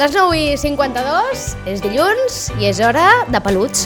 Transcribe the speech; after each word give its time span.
Les 0.00 0.14
9 0.16 0.32
i 0.32 0.44
52, 0.56 1.40
és 1.68 1.82
dilluns 1.84 2.36
i 2.56 2.70
és 2.70 2.78
hora 2.80 3.10
de 3.28 3.42
peluts. 3.44 3.84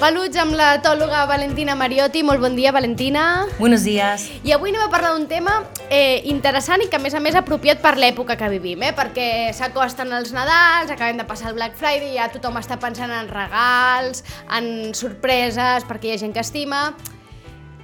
Peluts 0.00 0.38
amb 0.40 0.54
la 0.56 0.78
tòloga 0.80 1.26
Valentina 1.28 1.74
Mariotti. 1.76 2.22
Molt 2.24 2.40
bon 2.40 2.54
dia, 2.56 2.70
Valentina. 2.72 3.44
Buenos 3.58 3.82
días. 3.84 4.22
I 4.48 4.54
avui 4.56 4.70
anem 4.72 4.86
a 4.86 4.88
parlar 4.88 5.10
d'un 5.12 5.26
tema 5.28 5.58
eh, 5.92 6.22
interessant 6.32 6.80
i 6.80 6.86
que 6.88 6.96
a 6.96 7.02
més 7.04 7.12
a 7.12 7.20
més 7.20 7.34
apropiat 7.36 7.82
per 7.84 7.98
l'època 8.00 8.38
que 8.40 8.48
vivim, 8.48 8.80
eh? 8.80 8.94
perquè 8.96 9.50
s'acosten 9.52 10.08
els 10.16 10.32
Nadals, 10.32 10.88
acabem 10.88 11.20
de 11.20 11.26
passar 11.28 11.50
el 11.50 11.58
Black 11.58 11.76
Friday, 11.76 12.14
ja 12.14 12.30
tothom 12.32 12.56
està 12.56 12.78
pensant 12.80 13.12
en 13.12 13.28
regals, 13.28 14.24
en 14.48 14.94
sorpreses, 14.96 15.84
perquè 15.84 16.08
hi 16.08 16.14
ha 16.14 16.22
gent 16.22 16.32
que 16.32 16.40
estima, 16.40 16.94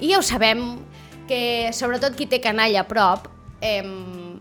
i 0.00 0.14
ja 0.14 0.22
ho 0.22 0.24
sabem, 0.24 0.64
que 1.28 1.68
sobretot 1.76 2.16
qui 2.16 2.30
té 2.32 2.40
canalla 2.40 2.86
a 2.86 2.88
prop, 2.88 3.28
eh, 3.60 3.84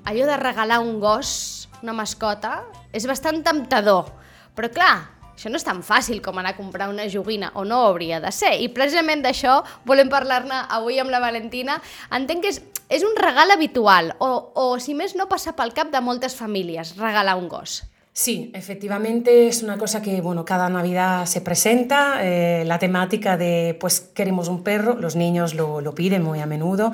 allò 0.08 0.32
de 0.32 0.40
regalar 0.40 0.80
un 0.80 1.02
gos, 1.04 1.68
una 1.84 1.98
mascota, 2.00 2.62
és 2.96 3.04
bastant 3.04 3.44
temptador, 3.44 4.14
però 4.56 4.72
clar, 4.72 4.96
això 5.36 5.52
no 5.52 5.60
és 5.60 5.68
tan 5.68 5.84
fàcil 5.84 6.22
com 6.24 6.40
anar 6.40 6.56
a 6.56 6.58
comprar 6.58 6.90
una 6.90 7.08
joguina, 7.12 7.52
o 7.56 7.66
no 7.68 7.84
hauria 7.90 8.22
de 8.24 8.32
ser. 8.32 8.56
I 8.64 8.70
precisament 8.74 9.22
d'això 9.26 9.60
volem 9.86 10.10
parlar-ne 10.10 10.66
avui 10.80 11.00
amb 11.00 11.14
la 11.14 11.20
Valentina. 11.24 11.82
Entenc 12.16 12.46
que 12.46 12.54
és, 12.54 12.62
és 12.90 13.04
un 13.04 13.18
regal 13.20 13.52
habitual, 13.52 14.16
o, 14.20 14.32
o 14.56 14.70
si 14.80 14.96
més 14.96 15.16
no 15.20 15.28
passa 15.28 15.56
pel 15.58 15.76
cap 15.76 15.92
de 15.92 16.02
moltes 16.02 16.38
famílies, 16.40 16.96
regalar 16.98 17.38
un 17.38 17.52
gos. 17.52 17.84
Sí, 18.18 18.50
efectivamente 18.54 19.50
es 19.50 19.62
una 19.62 19.78
cosa 19.78 20.02
que 20.02 20.22
bueno, 20.22 20.46
cada 20.46 20.70
Navidad 20.70 21.26
se 21.26 21.42
presenta, 21.42 22.24
eh, 22.24 22.64
la 22.66 22.80
temática 22.80 23.36
de 23.36 23.76
pues 23.78 24.00
queremos 24.00 24.48
un 24.48 24.64
perro, 24.64 24.96
los 24.96 25.18
niños 25.18 25.54
lo, 25.54 25.82
lo 25.82 25.94
piden 25.94 26.24
muy 26.24 26.40
a 26.40 26.46
menudo 26.46 26.94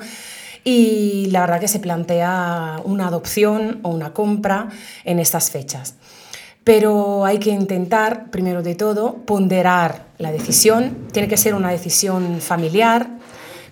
y 0.64 1.28
la 1.30 1.42
verdad 1.42 1.60
que 1.60 1.68
se 1.68 1.78
plantea 1.78 2.80
una 2.82 3.06
adopción 3.06 3.78
o 3.84 3.90
una 3.90 4.12
compra 4.12 4.70
en 5.04 5.20
estas 5.20 5.50
fechas. 5.50 5.94
Pero 6.64 7.24
hay 7.24 7.38
que 7.38 7.50
intentar, 7.50 8.30
primero 8.30 8.62
de 8.62 8.74
todo, 8.74 9.16
ponderar 9.26 10.06
la 10.18 10.30
decisión. 10.30 11.08
Tiene 11.12 11.28
que 11.28 11.36
ser 11.36 11.54
una 11.54 11.70
decisión 11.70 12.40
familiar, 12.40 13.18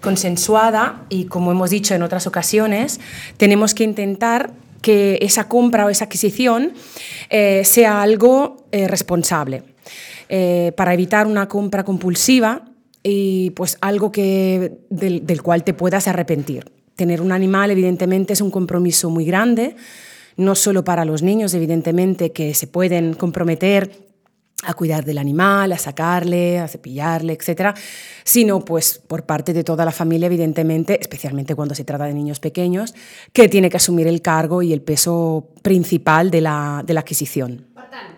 consensuada 0.00 1.04
y, 1.08 1.26
como 1.26 1.52
hemos 1.52 1.70
dicho 1.70 1.94
en 1.94 2.02
otras 2.02 2.26
ocasiones, 2.26 3.00
tenemos 3.36 3.74
que 3.74 3.84
intentar 3.84 4.52
que 4.82 5.18
esa 5.20 5.48
compra 5.48 5.86
o 5.86 5.90
esa 5.90 6.06
adquisición 6.06 6.72
eh, 7.28 7.62
sea 7.64 8.02
algo 8.02 8.66
eh, 8.72 8.88
responsable 8.88 9.62
eh, 10.28 10.72
para 10.76 10.94
evitar 10.94 11.26
una 11.26 11.48
compra 11.48 11.84
compulsiva 11.84 12.64
y 13.02 13.50
pues 13.50 13.78
algo 13.80 14.10
que, 14.10 14.78
del, 14.88 15.26
del 15.26 15.42
cual 15.42 15.64
te 15.64 15.74
puedas 15.74 16.08
arrepentir. 16.08 16.70
Tener 16.96 17.20
un 17.20 17.32
animal 17.32 17.70
evidentemente 17.70 18.32
es 18.32 18.40
un 18.40 18.50
compromiso 18.50 19.10
muy 19.10 19.24
grande, 19.24 19.76
no 20.36 20.54
solo 20.54 20.84
para 20.84 21.04
los 21.04 21.22
niños, 21.22 21.54
evidentemente, 21.54 22.32
que 22.32 22.54
se 22.54 22.66
pueden 22.66 23.14
comprometer 23.14 24.10
a 24.62 24.74
cuidar 24.74 25.04
del 25.04 25.18
animal, 25.18 25.72
a 25.72 25.78
sacarle, 25.78 26.58
a 26.58 26.68
cepillarle, 26.68 27.32
etcétera, 27.32 27.74
sino 28.24 28.60
pues 28.64 28.98
por 28.98 29.24
parte 29.24 29.52
de 29.52 29.64
toda 29.64 29.84
la 29.84 29.92
familia, 29.92 30.26
evidentemente, 30.26 30.98
especialmente 31.00 31.54
cuando 31.54 31.74
se 31.74 31.84
trata 31.84 32.04
de 32.04 32.14
niños 32.14 32.40
pequeños, 32.40 32.94
que 33.32 33.48
tiene 33.48 33.70
que 33.70 33.78
asumir 33.78 34.06
el 34.06 34.20
cargo 34.20 34.62
y 34.62 34.72
el 34.72 34.82
peso 34.82 35.48
principal 35.62 36.30
de 36.30 36.42
la, 36.42 36.82
de 36.84 36.94
la 36.94 37.00
adquisición. 37.00 37.64
Per 37.74 37.88
tant, 37.88 38.12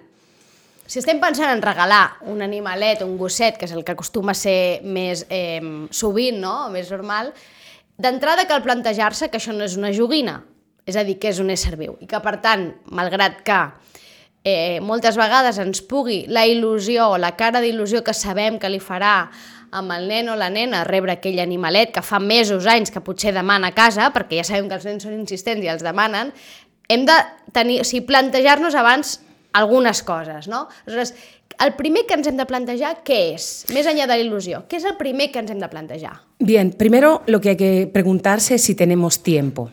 si 0.86 0.98
estem 0.98 1.22
pensant 1.22 1.54
en 1.54 1.62
regalar 1.62 2.18
un 2.26 2.42
animalet, 2.42 3.04
un 3.06 3.16
gosset, 3.16 3.56
que 3.56 3.68
és 3.70 3.72
el 3.72 3.86
que 3.86 3.94
acostuma 3.94 4.34
a 4.34 4.38
ser 4.38 4.82
més 4.82 5.26
eh, 5.30 5.62
sovint, 5.94 6.42
no? 6.42 6.68
més 6.74 6.90
normal, 6.90 7.30
d'entrada 8.02 8.48
cal 8.50 8.64
plantejar-se 8.66 9.30
que 9.30 9.38
això 9.38 9.54
no 9.54 9.62
és 9.68 9.78
una 9.78 9.94
joguina, 9.94 10.40
és 10.86 10.96
a 10.96 11.04
dir, 11.06 11.18
que 11.22 11.30
és 11.30 11.40
un 11.42 11.50
ésser 11.52 11.76
viu, 11.78 11.96
i 12.02 12.08
que 12.10 12.20
per 12.22 12.38
tant, 12.42 12.68
malgrat 12.90 13.40
que 13.46 13.58
eh, 14.44 14.80
moltes 14.82 15.16
vegades 15.18 15.58
ens 15.62 15.82
pugui 15.86 16.24
la 16.28 16.44
il·lusió 16.48 17.12
o 17.14 17.18
la 17.20 17.34
cara 17.38 17.62
d'il·lusió 17.62 18.02
que 18.02 18.14
sabem 18.16 18.58
que 18.58 18.70
li 18.70 18.82
farà 18.82 19.30
amb 19.72 19.94
el 19.94 20.08
nen 20.10 20.28
o 20.28 20.36
la 20.36 20.50
nena 20.52 20.82
rebre 20.84 21.16
aquell 21.16 21.40
animalet 21.40 21.94
que 21.94 22.04
fa 22.04 22.20
mesos, 22.20 22.66
anys 22.68 22.92
que 22.92 23.00
potser 23.00 23.32
demana 23.32 23.72
a 23.72 23.76
casa, 23.76 24.10
perquè 24.12 24.42
ja 24.42 24.46
sabem 24.46 24.68
que 24.68 24.76
els 24.76 24.88
nens 24.88 25.06
són 25.06 25.16
insistents 25.16 25.64
i 25.64 25.70
els 25.72 25.84
demanen, 25.84 26.32
hem 26.92 27.06
de 27.08 27.16
tenir, 27.56 27.80
o 27.80 27.86
sigui, 27.88 28.04
plantejar-nos 28.10 28.76
abans 28.76 29.20
algunes 29.56 30.02
coses, 30.04 30.48
no? 30.48 30.66
Aleshores, 30.84 31.14
el 31.62 31.74
primer 31.76 32.04
que 32.08 32.16
ens 32.18 32.28
hem 32.28 32.36
de 32.36 32.46
plantejar, 32.48 32.98
què 33.06 33.18
és? 33.34 33.48
Més 33.72 33.88
enllà 33.88 34.08
de 34.08 34.16
la 34.16 34.24
il·lusió, 34.24 34.64
què 34.68 34.80
és 34.80 34.88
el 34.88 34.98
primer 35.00 35.30
que 35.32 35.40
ens 35.40 35.52
hem 35.52 35.60
de 35.60 35.68
plantejar? 35.72 36.18
Bien, 36.38 36.72
primero 36.72 37.22
lo 37.26 37.40
que 37.40 37.50
hay 37.50 37.56
que 37.56 37.90
preguntarse 37.92 38.56
es 38.56 38.64
si 38.64 38.74
tenemos 38.74 39.22
tiempo. 39.22 39.70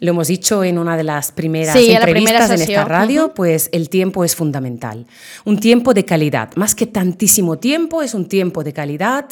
Lo 0.00 0.10
hemos 0.10 0.28
dicho 0.28 0.64
en 0.64 0.78
una 0.78 0.96
de 0.96 1.04
las 1.04 1.32
primeras 1.32 1.76
Sí, 1.76 1.86
en 1.86 1.94
la 1.94 2.00
entrevistas 2.00 2.48
primera 2.48 2.54
en 2.54 2.70
esta 2.70 2.84
radio, 2.84 3.34
pues 3.34 3.68
el 3.72 3.88
tiempo 3.88 4.24
es 4.24 4.36
fundamental. 4.36 5.06
Un 5.44 5.58
tiempo 5.58 5.94
de 5.94 6.04
calidad, 6.04 6.54
más 6.56 6.74
que 6.74 6.86
tantísimo 6.86 7.58
tiempo, 7.58 8.02
es 8.02 8.14
un 8.14 8.26
tiempo 8.26 8.62
de 8.64 8.72
calidad 8.72 9.26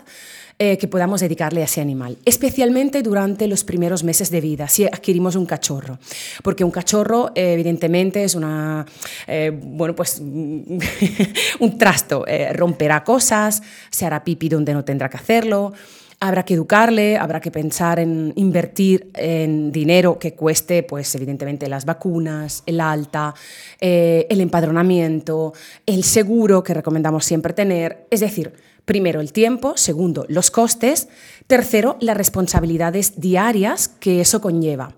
eh, 0.59 0.79
que 0.79 0.89
podamos 0.89 1.21
dedicarle 1.21 1.61
a 1.61 1.65
ese 1.65 1.83
animal, 1.83 2.17
especialmente 2.25 3.03
durante 3.03 3.47
los 3.47 3.63
primeros 3.63 4.03
meses 4.05 4.31
de 4.31 4.41
vida, 4.41 4.69
si 4.69 4.87
adquirimos 4.87 5.37
un 5.37 5.45
cachorro, 5.45 5.99
porque 6.43 6.65
un 6.65 6.71
cachorro 6.71 7.31
eh, 7.35 7.53
evidentemente 7.53 8.25
es 8.25 8.35
una, 8.35 8.87
eh, 9.27 9.53
bueno, 9.55 9.95
pues 9.95 10.19
un 11.61 11.77
trasto, 11.79 12.27
eh, 12.27 12.55
romperá 12.55 13.05
cosas, 13.05 13.63
se 13.91 14.07
hará 14.07 14.25
pipi 14.25 14.49
donde 14.49 14.73
no 14.73 14.83
tendrá 14.83 15.11
que 15.11 15.19
hacerlo, 15.19 15.75
Habrá 16.19 16.45
que 16.45 16.55
educarle, 16.55 17.19
habrá 17.19 17.41
que 17.41 17.51
pensar 17.51 17.99
en 17.99 18.33
invertir 18.37 19.11
en 19.15 19.71
dinero 19.71 20.19
que 20.19 20.33
cueste, 20.35 20.83
pues 20.83 21.15
evidentemente 21.15 21.69
las 21.69 21.85
vacunas, 21.85 22.63
el 22.65 22.81
alta, 22.81 23.35
eh, 23.81 24.27
el 24.31 24.41
empadronamiento, 24.41 25.53
el 25.85 26.05
seguro 26.05 26.63
que 26.63 26.73
recomendamos 26.73 27.27
siempre 27.27 27.53
tener. 27.53 28.07
Es 28.11 28.21
decir, 28.21 28.55
primero 28.87 29.21
el 29.21 29.33
tiempo, 29.33 29.77
segundo 29.77 30.25
los 30.29 30.51
costes, 30.51 31.09
tercero 31.47 31.99
las 32.01 32.17
responsabilidades 32.17 33.21
diarias 33.21 33.89
que 33.89 34.23
eso 34.23 34.41
conlleva. 34.41 34.95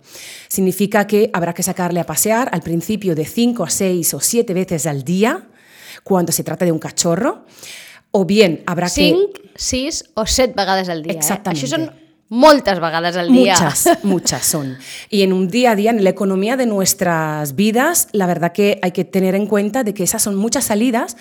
Significa 0.46 1.08
que 1.08 1.30
habrá 1.32 1.52
que 1.52 1.64
sacarle 1.64 1.98
a 1.98 2.06
pasear 2.06 2.48
al 2.52 2.62
principio 2.62 3.16
de 3.16 3.24
5 3.24 3.64
a 3.64 3.70
6 3.70 4.14
o 4.14 4.20
7 4.20 4.54
veces 4.54 4.86
al 4.86 5.02
día 5.02 5.48
cuando 6.04 6.30
se 6.30 6.44
trata 6.44 6.64
de 6.64 6.72
un 6.72 6.78
cachorro. 6.78 7.44
O 8.10 8.24
bien 8.24 8.62
habrá 8.66 8.86
que 8.86 9.12
5, 9.12 9.32
6 9.54 10.04
o 10.14 10.26
7 10.26 10.54
vegades 10.56 10.88
al 10.88 11.02
dia. 11.02 11.12
Exactamente. 11.12 11.60
Eh? 11.60 11.68
Això 11.68 11.76
són 11.76 12.08
moltes 12.28 12.80
vegades 12.80 13.16
al 13.16 13.32
dia. 13.32 13.54
Muchas, 13.54 13.98
muchas 14.02 14.44
son. 14.44 14.76
Y 15.10 15.22
en 15.22 15.32
un 15.32 15.48
día 15.48 15.72
a 15.72 15.76
día, 15.76 15.90
en 15.90 16.04
la 16.04 16.10
economía 16.10 16.56
de 16.56 16.66
nuestras 16.66 17.54
vidas, 17.54 18.08
la 18.12 18.26
verdad 18.26 18.52
que 18.52 18.78
hay 18.82 18.92
que 18.92 19.04
tener 19.04 19.34
en 19.34 19.46
cuenta 19.46 19.84
de 19.84 19.94
que 19.94 20.04
esas 20.04 20.22
son 20.22 20.36
muchas 20.36 20.64
salidas. 20.64 21.16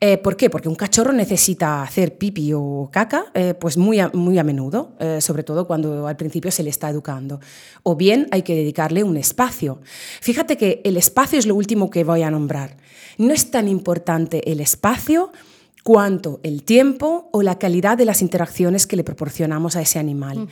Eh, 0.00 0.18
¿Por 0.18 0.36
qué? 0.36 0.50
Porque 0.50 0.68
un 0.68 0.74
cachorro 0.74 1.12
necesita 1.12 1.82
hacer 1.82 2.18
pipi 2.18 2.52
o 2.52 2.88
caca 2.92 3.26
eh, 3.32 3.54
pues 3.54 3.76
muy 3.76 4.00
a, 4.00 4.10
muy 4.12 4.38
a 4.38 4.44
menudo, 4.44 4.96
eh, 4.98 5.20
sobre 5.20 5.44
todo 5.44 5.66
cuando 5.66 6.08
al 6.08 6.16
principio 6.16 6.50
se 6.50 6.62
le 6.62 6.70
está 6.70 6.90
educando. 6.90 7.40
O 7.84 7.94
bien 7.94 8.26
hay 8.32 8.42
que 8.42 8.54
dedicarle 8.54 9.04
un 9.04 9.16
espacio. 9.16 9.80
Fíjate 10.20 10.56
que 10.56 10.80
el 10.84 10.96
espacio 10.96 11.38
es 11.38 11.46
lo 11.46 11.54
último 11.54 11.90
que 11.90 12.02
voy 12.02 12.22
a 12.22 12.30
nombrar. 12.30 12.76
No 13.18 13.32
es 13.32 13.50
tan 13.50 13.68
importante 13.68 14.50
el 14.50 14.60
espacio 14.60 15.30
cuanto 15.84 16.40
el 16.42 16.62
tiempo 16.62 17.28
o 17.30 17.42
la 17.42 17.58
calidad 17.58 17.98
de 17.98 18.06
las 18.06 18.22
interacciones 18.22 18.86
que 18.86 18.96
le 18.96 19.04
proporcionamos 19.04 19.76
a 19.76 19.82
ese 19.82 19.98
animal. 19.98 20.48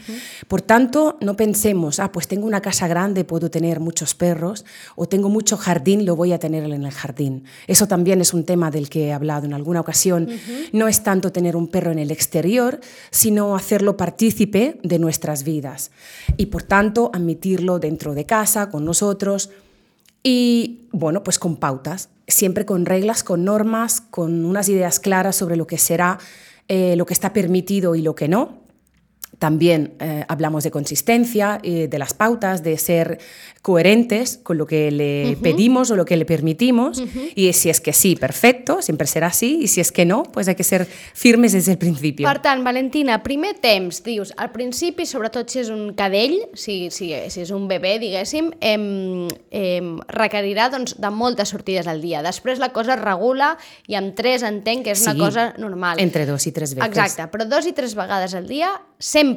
Por 0.46 0.60
tanto, 0.60 1.16
no 1.22 1.36
pensemos, 1.38 2.00
ah, 2.00 2.12
pues 2.12 2.28
tengo 2.28 2.46
una 2.46 2.60
casa 2.60 2.86
grande, 2.86 3.24
puedo 3.24 3.50
tener 3.50 3.80
muchos 3.80 4.14
perros, 4.14 4.66
o 4.94 5.08
tengo 5.08 5.30
mucho 5.30 5.56
jardín, 5.56 6.04
lo 6.04 6.16
voy 6.16 6.34
a 6.34 6.38
tener 6.38 6.64
en 6.64 6.84
el 6.84 6.90
jardín. 6.92 7.44
Eso 7.66 7.88
también 7.88 8.20
es 8.20 8.34
un 8.34 8.44
tema 8.44 8.70
del 8.70 8.90
que 8.90 9.06
he 9.06 9.12
hablado 9.14 9.46
en 9.46 9.54
alguna 9.54 9.80
ocasión. 9.80 10.28
No 10.74 10.86
es 10.86 11.02
tanto 11.02 11.32
tener 11.32 11.56
un 11.56 11.68
perro 11.68 11.92
en 11.92 11.98
el 11.98 12.10
exterior, 12.10 12.78
sino 13.10 13.56
hacerlo 13.56 13.96
partícipe 13.96 14.80
de 14.82 14.98
nuestras 14.98 15.44
vidas. 15.44 15.92
Y 16.36 16.46
por 16.46 16.62
tanto, 16.62 17.10
admitirlo 17.14 17.78
dentro 17.78 18.12
de 18.12 18.26
casa, 18.26 18.68
con 18.68 18.84
nosotros, 18.84 19.48
y 20.22 20.88
bueno, 20.92 21.22
pues 21.24 21.38
con 21.38 21.56
pautas, 21.56 22.10
siempre 22.28 22.64
con 22.64 22.86
reglas, 22.86 23.24
con 23.24 23.44
normas, 23.44 24.00
con 24.00 24.44
unas 24.44 24.68
ideas 24.68 25.00
claras 25.00 25.36
sobre 25.36 25.56
lo 25.56 25.66
que 25.66 25.78
será, 25.78 26.18
eh, 26.68 26.96
lo 26.96 27.06
que 27.06 27.14
está 27.14 27.32
permitido 27.32 27.94
y 27.94 28.02
lo 28.02 28.14
que 28.14 28.28
no. 28.28 28.61
También 29.42 29.94
eh, 29.98 30.24
hablamos 30.28 30.62
de 30.62 30.70
consistencia, 30.70 31.58
eh, 31.64 31.88
de 31.88 31.98
las 31.98 32.14
pautas, 32.14 32.62
de 32.62 32.78
ser 32.78 33.18
coherentes 33.60 34.38
con 34.40 34.56
lo 34.56 34.68
que 34.68 34.92
le 34.92 35.36
pedimos 35.42 35.90
o 35.90 35.96
lo 35.96 36.04
que 36.04 36.16
le 36.16 36.24
permitimos. 36.24 37.02
Y 37.34 37.52
si 37.52 37.68
es 37.68 37.80
que 37.80 37.92
sí, 37.92 38.14
perfecto, 38.14 38.82
siempre 38.82 39.08
será 39.08 39.26
así. 39.26 39.58
Y 39.62 39.66
si 39.66 39.80
es 39.80 39.90
que 39.90 40.04
no, 40.04 40.22
pues 40.22 40.46
hay 40.46 40.54
que 40.54 40.62
ser 40.62 40.86
firmes 40.86 41.54
desde 41.54 41.72
el 41.72 41.78
principio. 41.78 42.28
Per 42.28 42.38
tant, 42.38 42.62
Valentina, 42.62 43.20
primer 43.24 43.58
temps, 43.58 44.04
dius, 44.04 44.32
al 44.36 44.52
principi, 44.52 45.06
sobretot 45.10 45.50
si 45.50 45.58
és 45.64 45.72
un 45.74 45.90
cadell, 45.98 46.38
si, 46.54 46.92
si, 46.94 47.10
si 47.10 47.42
és 47.42 47.50
un 47.50 47.66
bebè, 47.66 47.96
diguéssim, 47.98 48.52
em, 48.62 49.26
em, 49.50 49.90
requerirà 50.06 50.68
doncs, 50.70 50.94
de 51.02 51.10
moltes 51.10 51.50
sortides 51.50 51.90
al 51.90 51.98
dia. 51.98 52.22
Després 52.22 52.62
la 52.62 52.70
cosa 52.70 52.94
es 52.94 53.02
regula 53.02 53.56
i 53.90 53.98
amb 53.98 54.14
tres 54.14 54.46
entenc 54.46 54.86
que 54.86 54.94
és 54.94 55.02
una 55.02 55.18
Sí, 55.18 55.18
cosa 55.26 55.50
normal. 55.58 55.98
Entre 55.98 56.26
dos 56.30 56.46
y 56.46 56.52
tres 56.52 56.76
veces. 56.76 56.94
Exacte, 56.94 57.26
però 57.34 57.50
dos 57.50 57.66
i 57.66 57.74
tres 57.74 57.98
vegades 57.98 58.38
al 58.38 58.46
dia, 58.46 58.70
sempre. 59.02 59.31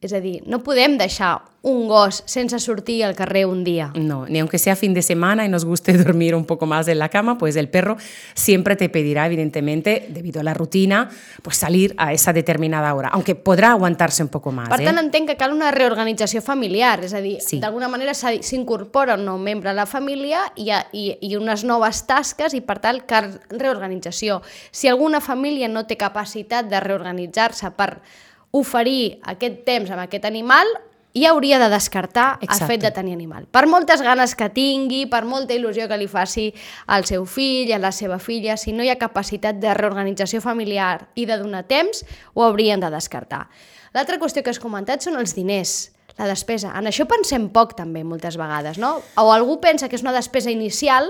És 0.00 0.12
a 0.14 0.20
dir, 0.22 0.44
no 0.46 0.60
podem 0.62 0.92
deixar 0.94 1.40
un 1.66 1.88
gos 1.90 2.22
sense 2.30 2.60
sortir 2.62 3.02
al 3.02 3.16
carrer 3.16 3.46
un 3.46 3.64
dia. 3.64 3.90
No, 3.96 4.26
ni 4.28 4.38
aunque 4.38 4.56
sea 4.56 4.76
fin 4.76 4.94
de 4.94 5.02
semana 5.02 5.44
y 5.44 5.48
nos 5.48 5.64
guste 5.64 5.92
dormir 5.98 6.36
un 6.36 6.44
poco 6.44 6.66
más 6.66 6.86
en 6.86 7.00
la 7.00 7.08
cama, 7.08 7.36
pues 7.36 7.56
el 7.56 7.68
perro 7.68 7.96
siempre 8.34 8.76
te 8.76 8.88
pedirá, 8.88 9.26
evidentemente, 9.26 10.06
debido 10.08 10.40
a 10.40 10.44
la 10.44 10.54
rutina, 10.54 11.08
pues 11.42 11.56
salir 11.56 11.96
a 11.98 12.12
esa 12.12 12.32
determinada 12.32 12.94
hora, 12.94 13.08
aunque 13.08 13.34
podrá 13.34 13.72
aguantarse 13.72 14.22
un 14.22 14.28
poco 14.28 14.52
más. 14.52 14.68
Per 14.68 14.84
tant, 14.84 14.98
¿eh? 14.98 15.00
entenc 15.00 15.26
que 15.32 15.36
cal 15.36 15.52
una 15.52 15.72
reorganització 15.72 16.42
familiar, 16.42 17.02
és 17.02 17.12
a 17.12 17.20
dir, 17.20 17.40
Sí. 17.42 17.58
d'alguna 17.58 17.88
manera 17.88 18.14
s'incorpora 18.14 19.16
un 19.18 19.26
nou 19.26 19.36
membre 19.36 19.70
a 19.70 19.74
la 19.74 19.86
família 19.86 20.44
i, 20.54 20.70
a, 20.70 20.84
i, 20.92 21.18
i 21.20 21.34
unes 21.34 21.64
noves 21.66 22.04
tasques 22.06 22.54
i, 22.54 22.60
per 22.62 22.78
tant, 22.78 23.02
cal 23.02 23.40
reorganització. 23.50 24.42
Si 24.70 24.86
alguna 24.86 25.20
família 25.20 25.66
no 25.66 25.88
té 25.90 25.98
capacitat 25.98 26.70
de 26.70 26.78
reorganitzar-se 26.78 27.74
per 27.74 27.98
oferir 28.50 29.18
aquest 29.28 29.64
temps 29.66 29.90
amb 29.90 30.04
aquest 30.04 30.24
animal, 30.24 30.66
ja 31.14 31.30
hauria 31.30 31.58
de 31.58 31.68
descartar 31.68 32.38
Exacte. 32.40 32.64
el 32.64 32.68
fet 32.68 32.82
de 32.82 32.90
tenir 32.90 33.12
animal. 33.14 33.46
Per 33.50 33.66
moltes 33.66 34.02
ganes 34.02 34.34
que 34.36 34.48
tingui, 34.54 35.06
per 35.10 35.24
molta 35.24 35.54
il·lusió 35.56 35.88
que 35.88 35.98
li 35.98 36.08
faci 36.08 36.48
al 36.86 37.06
seu 37.08 37.24
fill, 37.26 37.72
a 37.72 37.78
la 37.78 37.92
seva 37.92 38.18
filla, 38.18 38.56
si 38.56 38.72
no 38.72 38.84
hi 38.84 38.90
ha 38.92 38.98
capacitat 39.00 39.58
de 39.58 39.74
reorganització 39.74 40.40
familiar 40.44 41.08
i 41.14 41.26
de 41.26 41.38
donar 41.40 41.64
temps, 41.68 42.04
ho 42.34 42.44
haurien 42.44 42.80
de 42.80 42.90
descartar. 42.92 43.48
L'altra 43.94 44.18
qüestió 44.20 44.44
que 44.44 44.52
has 44.52 44.60
comentat 44.60 45.02
són 45.02 45.16
els 45.16 45.34
diners, 45.34 45.90
la 46.18 46.28
despesa. 46.28 46.74
En 46.76 46.90
això 46.90 47.06
pensem 47.08 47.48
poc 47.54 47.74
també 47.78 48.04
moltes 48.04 48.36
vegades, 48.36 48.78
no? 48.78 48.98
O 49.16 49.32
algú 49.32 49.60
pensa 49.62 49.88
que 49.88 49.96
és 49.96 50.04
una 50.04 50.12
despesa 50.12 50.50
inicial, 50.50 51.08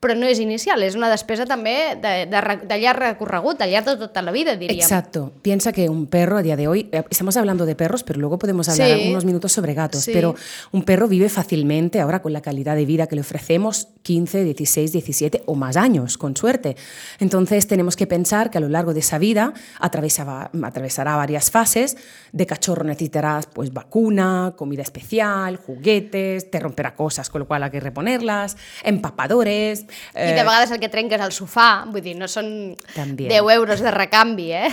però 0.00 0.14
no 0.16 0.24
és 0.24 0.38
inicial, 0.40 0.82
és 0.82 0.94
una 0.96 1.10
despesa 1.12 1.44
també 1.44 1.94
de, 2.00 2.24
de, 2.26 2.40
de 2.66 2.78
llarg 2.80 2.98
recorregut, 3.02 3.58
de 3.60 3.66
llarg 3.68 3.84
de 3.84 3.96
tota 4.00 4.22
la 4.22 4.32
vida, 4.32 4.56
diríem. 4.56 4.80
Exacto. 4.80 5.32
Piensa 5.42 5.72
que 5.72 5.90
un 5.90 6.06
perro 6.06 6.38
a 6.38 6.42
día 6.42 6.56
de 6.56 6.68
hoy, 6.68 6.88
eh, 6.90 7.04
estamos 7.10 7.36
hablando 7.36 7.66
de 7.66 7.74
perros, 7.76 8.02
pero 8.02 8.18
luego 8.18 8.38
podemos 8.38 8.68
hablar 8.70 8.98
Sí. 8.98 9.10
unos 9.10 9.26
minutos 9.26 9.52
sobre 9.52 9.74
gatos, 9.74 10.04
Sí. 10.04 10.12
pero 10.14 10.34
un 10.72 10.84
perro 10.84 11.06
vive 11.06 11.28
fácilmente 11.28 12.00
ahora 12.00 12.22
con 12.22 12.32
la 12.32 12.40
calidad 12.40 12.76
de 12.76 12.86
vida 12.86 13.06
que 13.08 13.14
le 13.14 13.20
ofrecemos 13.20 13.88
15, 14.02 14.42
16, 14.42 14.92
17 14.92 15.42
o 15.44 15.54
más 15.54 15.76
años, 15.76 16.16
con 16.16 16.34
suerte. 16.34 16.76
Entonces 17.18 17.66
tenemos 17.66 17.94
que 17.94 18.06
pensar 18.06 18.50
que 18.50 18.56
a 18.56 18.62
lo 18.62 18.70
largo 18.70 18.94
de 18.94 19.00
esa 19.00 19.18
vida 19.18 19.52
atravesaba- 19.78 20.50
atravesará 20.62 21.16
varias 21.16 21.50
fases. 21.50 21.98
De 22.32 22.46
cachorro 22.46 22.84
necesitarás 22.84 23.46
pues 23.52 23.72
vacuna, 23.74 24.54
comida 24.56 24.82
especial, 24.82 25.56
juguetes, 25.56 26.50
te 26.50 26.58
romperá 26.58 26.94
cosas, 26.94 27.28
con 27.28 27.40
lo 27.40 27.46
cual 27.46 27.64
hay 27.64 27.70
que 27.70 27.80
reponerlas, 27.80 28.56
empapadores. 28.82 29.84
I 30.14 30.18
eh, 30.30 30.34
de 30.34 30.42
vegades 30.42 30.70
el 30.70 30.80
que 30.80 30.88
trenca 30.88 31.16
és 31.16 31.22
el 31.22 31.32
sofà, 31.32 31.84
vull 31.90 32.02
dir, 32.02 32.16
no 32.18 32.28
són 32.28 32.76
També. 32.94 33.28
10 33.28 33.42
euros 33.54 33.80
de 33.80 33.90
recanvi, 33.90 34.52
eh? 34.52 34.68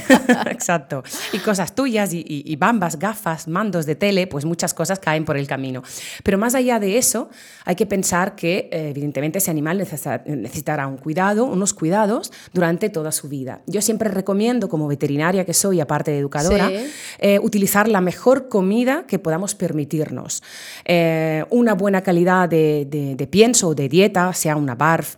Exacto. 0.50 1.02
Y 1.32 1.38
cosas 1.38 1.74
tuyas 1.74 2.12
y, 2.12 2.18
y- 2.20 2.42
y 2.46 2.56
bambas, 2.56 2.98
gafas, 2.98 3.48
mandos 3.48 3.86
de 3.86 3.94
tele, 3.94 4.26
pues 4.26 4.44
muchas 4.44 4.74
cosas 4.74 4.98
caen 4.98 5.24
por 5.24 5.36
el 5.36 5.46
camino. 5.46 5.82
Pero 6.22 6.38
más 6.38 6.54
allá 6.54 6.78
de 6.78 6.98
eso, 6.98 7.30
hay 7.64 7.74
que 7.76 7.86
pensar 7.86 8.34
que 8.34 8.68
eh, 8.72 8.90
evidentemente 8.90 9.38
ese 9.38 9.50
animal 9.50 9.78
necesita- 9.78 10.22
necesitará 10.26 10.86
un 10.86 10.96
cuidado, 10.96 11.44
unos 11.44 11.74
cuidados 11.74 12.32
durante 12.52 12.88
toda 12.90 13.12
su 13.12 13.28
vida. 13.28 13.60
Yo 13.66 13.80
siempre 13.82 14.08
recomiendo, 14.10 14.68
como 14.68 14.88
veterinaria 14.88 15.44
que 15.44 15.54
soy, 15.54 15.80
aparte 15.80 16.10
de 16.10 16.18
educadora, 16.18 16.68
Sí. 16.68 16.90
eh, 17.18 17.38
utilizar 17.40 17.88
la 17.88 18.00
mejor 18.00 18.48
comida 18.48 19.04
que 19.06 19.18
podamos 19.18 19.54
permitirnos. 19.54 20.42
Eh, 20.84 21.44
una 21.50 21.74
buena 21.74 22.02
calidad 22.02 22.48
de, 22.48 22.86
de- 22.88 23.14
de 23.16 23.26
pienso 23.26 23.68
o 23.68 23.74
de 23.74 23.88
dieta, 23.88 24.32
sea 24.32 24.56
una 24.60 24.74
barf, 24.74 25.16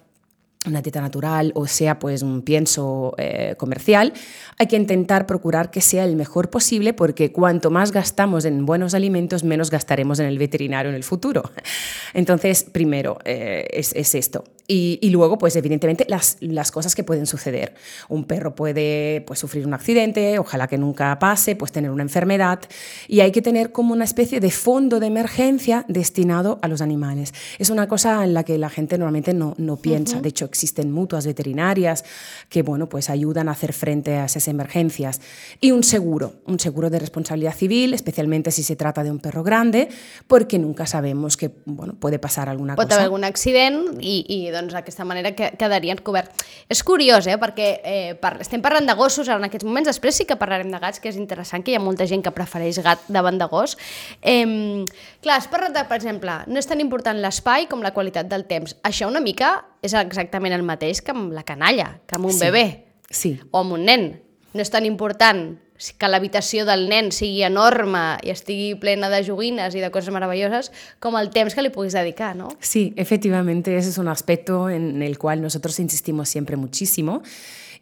una 0.66 0.80
dieta 0.80 1.00
natural 1.00 1.50
o 1.54 1.66
sea 1.66 1.98
pues 1.98 2.22
un 2.22 2.42
pienso 2.42 3.14
eh, 3.18 3.54
comercial, 3.58 4.12
hay 4.58 4.66
que 4.66 4.76
intentar 4.76 5.26
procurar 5.26 5.70
que 5.70 5.80
sea 5.80 6.04
el 6.04 6.16
mejor 6.16 6.50
posible 6.50 6.92
porque 6.92 7.32
cuanto 7.32 7.70
más 7.70 7.92
gastamos 7.92 8.44
en 8.44 8.64
buenos 8.64 8.94
alimentos, 8.94 9.44
menos 9.44 9.70
gastaremos 9.70 10.18
en 10.20 10.26
el 10.26 10.38
veterinario 10.38 10.90
en 10.90 10.96
el 10.96 11.04
futuro. 11.04 11.42
Entonces, 12.14 12.64
primero 12.64 13.18
eh, 13.24 13.66
es, 13.72 13.92
es 13.94 14.14
esto. 14.14 14.44
Y, 14.68 14.98
y 15.02 15.10
luego, 15.10 15.38
pues 15.38 15.56
evidentemente, 15.56 16.06
las, 16.08 16.36
las 16.40 16.70
cosas 16.70 16.94
que 16.94 17.02
pueden 17.02 17.26
suceder. 17.26 17.74
Un 18.08 18.24
perro 18.24 18.54
puede 18.54 19.22
pues, 19.26 19.38
sufrir 19.40 19.66
un 19.66 19.74
accidente, 19.74 20.38
ojalá 20.38 20.68
que 20.68 20.78
nunca 20.78 21.18
pase, 21.18 21.56
pues 21.56 21.72
tener 21.72 21.90
una 21.90 22.02
enfermedad. 22.02 22.60
Y 23.08 23.20
hay 23.20 23.32
que 23.32 23.42
tener 23.42 23.72
como 23.72 23.92
una 23.92 24.04
especie 24.04 24.40
de 24.40 24.50
fondo 24.50 25.00
de 25.00 25.08
emergencia 25.08 25.84
destinado 25.88 26.58
a 26.62 26.68
los 26.68 26.80
animales. 26.80 27.34
Es 27.58 27.70
una 27.70 27.88
cosa 27.88 28.24
en 28.24 28.34
la 28.34 28.44
que 28.44 28.56
la 28.56 28.70
gente 28.70 28.98
normalmente 28.98 29.34
no, 29.34 29.54
no 29.58 29.76
piensa. 29.76 30.20
De 30.20 30.28
hecho, 30.28 30.44
existen 30.44 30.92
mutuas 30.92 31.26
veterinarias 31.26 32.04
que, 32.48 32.62
bueno, 32.62 32.88
pues 32.88 33.10
ayudan 33.10 33.48
a 33.48 33.52
hacer 33.52 33.72
frente 33.72 34.14
a 34.14 34.26
esas 34.26 34.46
emergencias. 34.48 35.20
Y 35.60 35.72
un 35.72 35.82
seguro, 35.82 36.34
un 36.46 36.60
seguro 36.60 36.88
de 36.88 37.00
responsabilidad 37.00 37.54
civil, 37.54 37.94
especialmente 37.94 38.50
si 38.50 38.62
se 38.62 38.76
trata 38.76 39.02
de 39.02 39.10
un 39.10 39.18
perro 39.18 39.42
grande, 39.42 39.88
porque 40.28 40.58
nunca 40.58 40.86
sabemos 40.86 41.36
que, 41.36 41.50
bueno, 41.64 41.94
puede 41.98 42.18
pasar 42.18 42.48
alguna 42.48 42.76
Pot 42.76 42.84
cosa. 42.86 42.94
haver 42.94 43.04
algun 43.06 43.24
accident 43.24 43.98
i, 44.00 44.24
i 44.28 44.51
doncs 44.52 44.74
d'aquesta 44.76 45.06
manera 45.08 45.32
que, 45.36 45.50
quedarien 45.58 45.98
cobert. 46.04 46.44
És 46.68 46.82
curiós, 46.86 47.26
eh? 47.26 47.38
perquè 47.40 47.68
eh, 47.82 48.14
par 48.20 48.36
estem 48.40 48.62
parlant 48.62 48.86
de 48.86 48.94
gossos 48.98 49.28
ara 49.28 49.40
en 49.40 49.48
aquests 49.48 49.66
moments, 49.66 49.88
després 49.90 50.20
sí 50.20 50.26
que 50.28 50.36
parlarem 50.36 50.70
de 50.72 50.80
gats, 50.82 51.00
que 51.00 51.10
és 51.10 51.18
interessant, 51.20 51.64
que 51.64 51.72
hi 51.72 51.78
ha 51.78 51.82
molta 51.82 52.06
gent 52.06 52.22
que 52.24 52.34
prefereix 52.34 52.78
gat 52.84 53.02
davant 53.08 53.38
de 53.40 53.48
gos. 53.50 53.76
Eh, 54.20 54.84
clar, 55.22 55.40
has 55.40 55.48
parlat 55.50 55.74
de, 55.76 55.84
per 55.88 55.98
exemple, 56.00 56.38
no 56.46 56.60
és 56.62 56.68
tan 56.68 56.80
important 56.80 57.18
l'espai 57.18 57.66
com 57.70 57.82
la 57.82 57.92
qualitat 57.96 58.28
del 58.30 58.46
temps. 58.46 58.76
Això 58.84 59.08
una 59.10 59.20
mica 59.24 59.56
és 59.82 59.94
exactament 59.98 60.54
el 60.54 60.62
mateix 60.62 61.02
que 61.02 61.14
amb 61.14 61.32
la 61.34 61.42
canalla, 61.42 61.98
que 62.06 62.16
amb 62.16 62.26
un 62.30 62.32
Sí. 62.32 62.44
bebè 62.46 62.66
Sí, 63.12 63.38
o 63.50 63.60
amb 63.60 63.74
un 63.76 63.84
nen. 63.84 64.22
No 64.52 64.60
és 64.60 64.70
tan 64.70 64.84
important 64.84 65.56
que 65.98 66.08
l'habitació 66.08 66.62
del 66.68 66.84
nen 66.90 67.10
sigui 67.14 67.42
enorme 67.42 68.02
i 68.22 68.30
estigui 68.30 68.76
plena 68.78 69.08
de 69.10 69.22
joguines 69.26 69.74
i 69.74 69.82
de 69.82 69.90
coses 69.90 70.14
meravelloses 70.14 70.70
com 71.02 71.16
el 71.18 71.32
temps 71.34 71.56
que 71.56 71.64
li 71.64 71.72
puguis 71.74 71.96
dedicar, 71.96 72.36
no? 72.38 72.52
Sí, 72.60 72.92
efectivamente, 72.96 73.76
ese 73.76 73.90
es 73.90 73.98
un 73.98 74.08
aspecto 74.08 74.68
en 74.70 75.02
el 75.02 75.18
cual 75.18 75.42
nosotros 75.42 75.80
insistimos 75.80 76.28
siempre 76.28 76.56
muchísimo. 76.56 77.22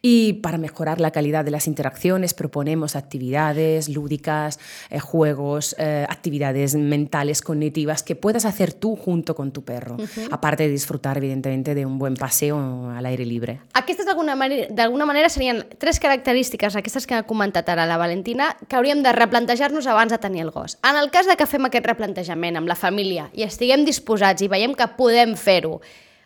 Y 0.02 0.34
para 0.34 0.58
mejorar 0.58 1.00
la 1.00 1.10
calidad 1.10 1.44
de 1.44 1.50
las 1.50 1.66
interacciones 1.66 2.32
proponemos 2.32 2.96
actividades 2.96 3.88
lúdicas, 3.88 4.58
eh, 4.88 4.98
juegos, 4.98 5.76
eh, 5.78 6.06
actividades 6.08 6.74
mentales, 6.74 7.42
cognitivas 7.42 8.02
que 8.02 8.16
puedas 8.16 8.44
hacer 8.44 8.72
tú 8.72 8.96
junto 8.96 9.34
con 9.34 9.52
tu 9.52 9.62
perro, 9.62 9.96
aparte 10.30 10.64
de 10.64 10.70
disfrutar 10.70 11.18
evidentemente 11.18 11.74
de 11.74 11.84
un 11.84 11.98
buen 11.98 12.14
paseo 12.14 12.90
al 12.90 13.04
aire 13.04 13.26
libre. 13.26 13.60
Aquestes 13.74 14.06
d'alguna 14.06 14.34
manera, 14.36 14.68
d'alguna 14.70 15.04
manera 15.04 15.28
serien 15.28 15.66
tres 15.78 16.00
característiques, 16.00 16.76
aquestes 16.76 17.06
que 17.06 17.14
ha 17.14 17.22
comentat 17.24 17.68
ara 17.68 17.84
la 17.86 17.98
Valentina, 17.98 18.56
que 18.68 18.76
hauríem 18.76 19.02
de 19.02 19.12
replantejar-nos 19.12 19.86
abans 19.86 20.12
de 20.12 20.18
tenir 20.18 20.42
el 20.42 20.50
gos. 20.50 20.78
En 20.82 20.96
el 20.96 21.10
cas 21.10 21.26
de 21.26 21.36
que 21.36 21.46
fem 21.46 21.68
aquest 21.68 21.86
replantejament 21.86 22.56
amb 22.56 22.68
la 22.68 22.78
família 22.78 23.28
i 23.36 23.44
estiguem 23.44 23.84
disposats 23.84 24.40
i 24.42 24.48
veiem 24.48 24.72
que 24.74 24.88
podem 24.96 25.36
fer-ho, 25.36 25.80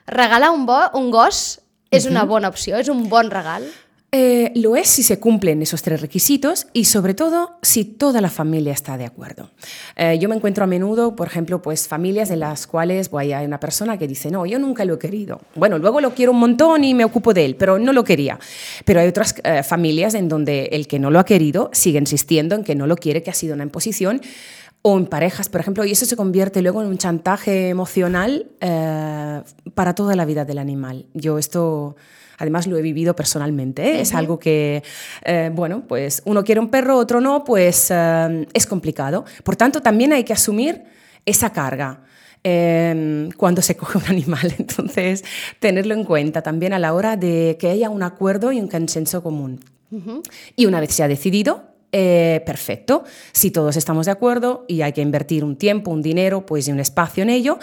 regalar 0.06 0.52
un, 0.52 0.66
bo, 0.66 0.78
un 0.94 1.10
gos 1.10 1.63
és 1.96 2.06
una 2.10 2.24
bona 2.28 2.50
opció, 2.52 2.78
és 2.80 2.90
un 2.92 3.08
bon 3.08 3.30
regal. 3.32 3.66
Eh, 4.16 4.52
lo 4.54 4.76
es 4.76 4.86
si 4.86 5.02
se 5.02 5.18
cumplen 5.18 5.60
esos 5.60 5.82
tres 5.82 6.00
requisitos 6.00 6.68
y 6.72 6.84
sobre 6.84 7.14
todo 7.14 7.58
si 7.62 7.84
toda 7.84 8.20
la 8.20 8.30
familia 8.30 8.72
está 8.72 8.96
de 8.96 9.06
acuerdo. 9.06 9.50
Eh, 9.96 10.20
yo 10.20 10.28
me 10.28 10.36
encuentro 10.36 10.62
a 10.62 10.68
menudo, 10.68 11.16
por 11.16 11.26
ejemplo, 11.26 11.60
pues 11.60 11.88
familias 11.88 12.30
en 12.30 12.38
las 12.38 12.68
cuales 12.68 13.08
pues, 13.08 13.32
hay 13.32 13.44
una 13.44 13.58
persona 13.58 13.98
que 13.98 14.06
dice, 14.06 14.30
no, 14.30 14.46
yo 14.46 14.60
nunca 14.60 14.84
lo 14.84 14.94
he 14.94 14.98
querido. 15.00 15.40
Bueno, 15.56 15.78
luego 15.80 16.00
lo 16.00 16.14
quiero 16.14 16.30
un 16.30 16.38
montón 16.38 16.84
y 16.84 16.94
me 16.94 17.04
ocupo 17.04 17.34
de 17.34 17.44
él, 17.44 17.56
pero 17.56 17.80
no 17.80 17.92
lo 17.92 18.04
quería. 18.04 18.38
Pero 18.84 19.00
hay 19.00 19.08
otras 19.08 19.34
eh, 19.42 19.64
familias 19.64 20.14
en 20.14 20.28
donde 20.28 20.66
el 20.70 20.86
que 20.86 21.00
no 21.00 21.10
lo 21.10 21.18
ha 21.18 21.24
querido 21.24 21.70
sigue 21.72 21.98
insistiendo 21.98 22.54
en 22.54 22.62
que 22.62 22.76
no 22.76 22.86
lo 22.86 22.94
quiere, 22.94 23.24
que 23.24 23.30
ha 23.30 23.34
sido 23.34 23.54
una 23.54 23.64
imposición 23.64 24.20
o 24.86 24.98
en 24.98 25.06
parejas, 25.06 25.48
por 25.48 25.62
ejemplo, 25.62 25.82
y 25.86 25.92
eso 25.92 26.04
se 26.04 26.14
convierte 26.14 26.60
luego 26.60 26.82
en 26.82 26.88
un 26.88 26.98
chantaje 26.98 27.70
emocional 27.70 28.48
eh, 28.60 29.40
para 29.72 29.94
toda 29.94 30.14
la 30.14 30.26
vida 30.26 30.44
del 30.44 30.58
animal. 30.58 31.06
Yo 31.14 31.38
esto, 31.38 31.96
además, 32.36 32.66
lo 32.66 32.76
he 32.76 32.82
vivido 32.82 33.16
personalmente. 33.16 33.82
¿eh? 33.82 34.00
Es 34.02 34.14
algo 34.14 34.38
que, 34.38 34.82
eh, 35.24 35.50
bueno, 35.54 35.84
pues 35.88 36.20
uno 36.26 36.44
quiere 36.44 36.60
un 36.60 36.68
perro, 36.68 36.98
otro 36.98 37.22
no, 37.22 37.44
pues 37.44 37.90
es 37.90 38.66
complicado. 38.66 39.24
Por 39.42 39.56
tanto, 39.56 39.80
también 39.80 40.12
hay 40.12 40.22
que 40.22 40.34
asumir 40.34 40.84
esa 41.24 41.50
carga. 41.50 42.02
eh, 42.44 43.30
cuando 43.38 43.62
se 43.62 43.76
coge 43.78 43.96
un 43.96 44.04
animal, 44.04 44.54
entonces 44.58 45.24
tenerlo 45.60 45.94
en 45.94 46.04
cuenta 46.04 46.42
también 46.42 46.74
a 46.74 46.78
la 46.78 46.92
hora 46.92 47.16
de 47.16 47.56
que 47.58 47.70
haya 47.70 47.88
un 47.88 48.02
acuerdo 48.02 48.52
y 48.52 48.60
un 48.60 48.68
consenso 48.68 49.22
común. 49.22 49.60
Y 50.56 50.66
una 50.66 50.80
vez 50.80 50.92
se 50.92 51.04
ha 51.04 51.08
decidido, 51.08 51.73
eh, 51.96 52.42
perfecto. 52.44 53.04
Si 53.30 53.52
todos 53.52 53.76
estamos 53.76 54.06
de 54.06 54.12
acuerdo 54.12 54.64
y 54.66 54.82
hay 54.82 54.92
que 54.92 55.00
invertir 55.00 55.44
un 55.44 55.54
tiempo, 55.54 55.92
un 55.92 56.02
dinero, 56.02 56.44
pues 56.44 56.66
y 56.66 56.72
un 56.72 56.80
espacio 56.80 57.22
en 57.22 57.30
ello, 57.30 57.60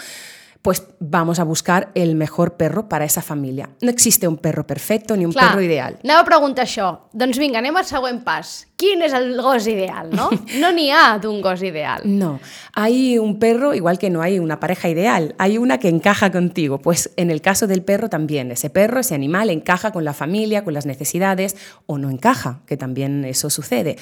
pues 0.62 0.84
vamos 1.00 1.40
a 1.40 1.44
buscar 1.44 1.90
el 1.94 2.14
mejor 2.14 2.54
perro 2.54 2.88
para 2.88 3.04
esa 3.04 3.20
familia. 3.20 3.70
No 3.80 3.90
existe 3.90 4.28
un 4.28 4.36
perro 4.36 4.64
perfecto 4.64 5.16
ni 5.16 5.26
un 5.26 5.32
Clar, 5.32 5.50
perro 5.50 5.62
ideal. 5.62 5.98
Anava 6.04 6.22
a 6.22 6.24
preguntar 6.24 6.64
això. 6.68 7.08
Doncs 7.12 7.40
vinga, 7.42 7.58
anem 7.58 7.74
al 7.76 7.86
següent 7.88 8.20
pas. 8.22 8.52
Quin 8.78 9.02
és 9.02 9.12
el 9.14 9.34
gos 9.42 9.66
ideal, 9.66 10.10
no? 10.14 10.30
No 10.62 10.70
n'hi 10.70 10.88
ha 10.94 11.18
d'un 11.18 11.40
gos 11.42 11.64
ideal. 11.66 12.06
No, 12.06 12.38
hay 12.74 13.18
un 13.18 13.40
perro 13.40 13.74
igual 13.74 13.98
que 13.98 14.10
no 14.10 14.22
hay 14.22 14.38
una 14.38 14.60
pareja 14.60 14.88
ideal, 14.88 15.34
hay 15.38 15.58
una 15.58 15.78
que 15.78 15.88
encaja 15.88 16.30
contigo. 16.30 16.78
Pues 16.78 17.10
en 17.16 17.30
el 17.32 17.40
caso 17.40 17.66
del 17.66 17.82
perro 17.82 18.08
también, 18.08 18.52
ese 18.52 18.70
perro, 18.70 19.00
ese 19.00 19.16
animal 19.16 19.50
encaja 19.50 19.90
con 19.90 20.04
la 20.04 20.14
familia, 20.14 20.62
con 20.62 20.74
las 20.74 20.86
necesidades 20.86 21.56
o 21.86 21.98
no 21.98 22.08
encaja, 22.08 22.60
que 22.66 22.76
también 22.76 23.24
eso 23.24 23.50
sucede. 23.50 23.96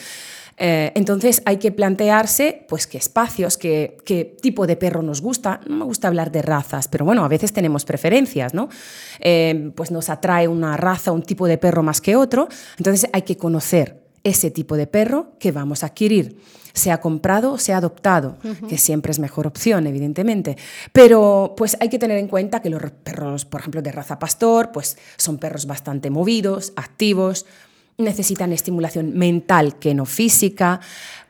Eh, 0.63 0.93
entonces 0.95 1.41
hay 1.47 1.57
que 1.57 1.73
plantearse 1.73 2.67
pues 2.69 2.87
qué 2.87 2.99
espacios, 2.99 3.57
qué, 3.57 3.97
qué, 4.05 4.37
tipo 4.41 4.67
de 4.67 4.77
perro 4.77 5.01
nos 5.03 5.23
gusta. 5.23 5.61
No 5.67 5.77
me 5.77 5.85
gusta 5.85 6.09
hablar 6.09 6.31
de 6.31 6.43
razas, 6.43 6.87
pero 6.87 7.07
bueno, 7.07 7.25
a 7.25 7.29
veces 7.29 7.55
tenemos 7.55 7.87
preferencias, 7.87 8.53
¿no? 8.53 8.69
Eh, 9.21 9.73
pues 9.75 9.91
nos 9.91 10.11
atrae 10.11 10.49
una 10.49 10.77
raza, 10.77 11.13
un 11.13 11.23
tipo 11.23 11.47
de 11.47 11.57
perro 11.57 11.83
más 11.83 12.03
que 12.03 12.15
otro. 12.15 12.49
Entonces 12.77 13.09
hay 13.13 13.23
que 13.23 13.39
conocer 13.39 14.03
ese 14.23 14.51
tipo 14.51 14.77
de 14.77 14.87
perro 14.87 15.33
que 15.39 15.51
vamos 15.51 15.83
a 15.83 15.87
adquirir 15.87 16.37
sea 16.73 17.01
comprado 17.01 17.53
o 17.53 17.59
sea 17.59 17.79
adoptado, 17.79 18.37
uh 18.45 18.49
-huh. 18.49 18.69
que 18.69 18.79
siempre 18.79 19.11
es 19.11 19.19
mejor 19.19 19.47
opción, 19.47 19.89
evidentemente. 19.89 20.57
Pero 20.93 21.55
pues 21.57 21.77
hay 21.81 21.89
que 21.89 21.99
tener 21.99 22.19
en 22.19 22.29
cuenta 22.29 22.61
que 22.61 22.71
los 22.71 22.81
perros, 23.03 23.45
por 23.45 23.61
ejemplo, 23.61 23.83
de 23.83 23.91
raza 23.91 24.21
pastor, 24.21 24.71
pues 24.73 24.97
son 25.17 25.39
perros 25.39 25.67
bastante 25.67 26.11
movidos, 26.11 26.73
activos, 26.77 27.45
necesitan 27.99 28.53
estimulación 28.53 29.17
mental 29.17 29.79
que 29.79 29.95
no 29.95 30.07
física, 30.07 30.81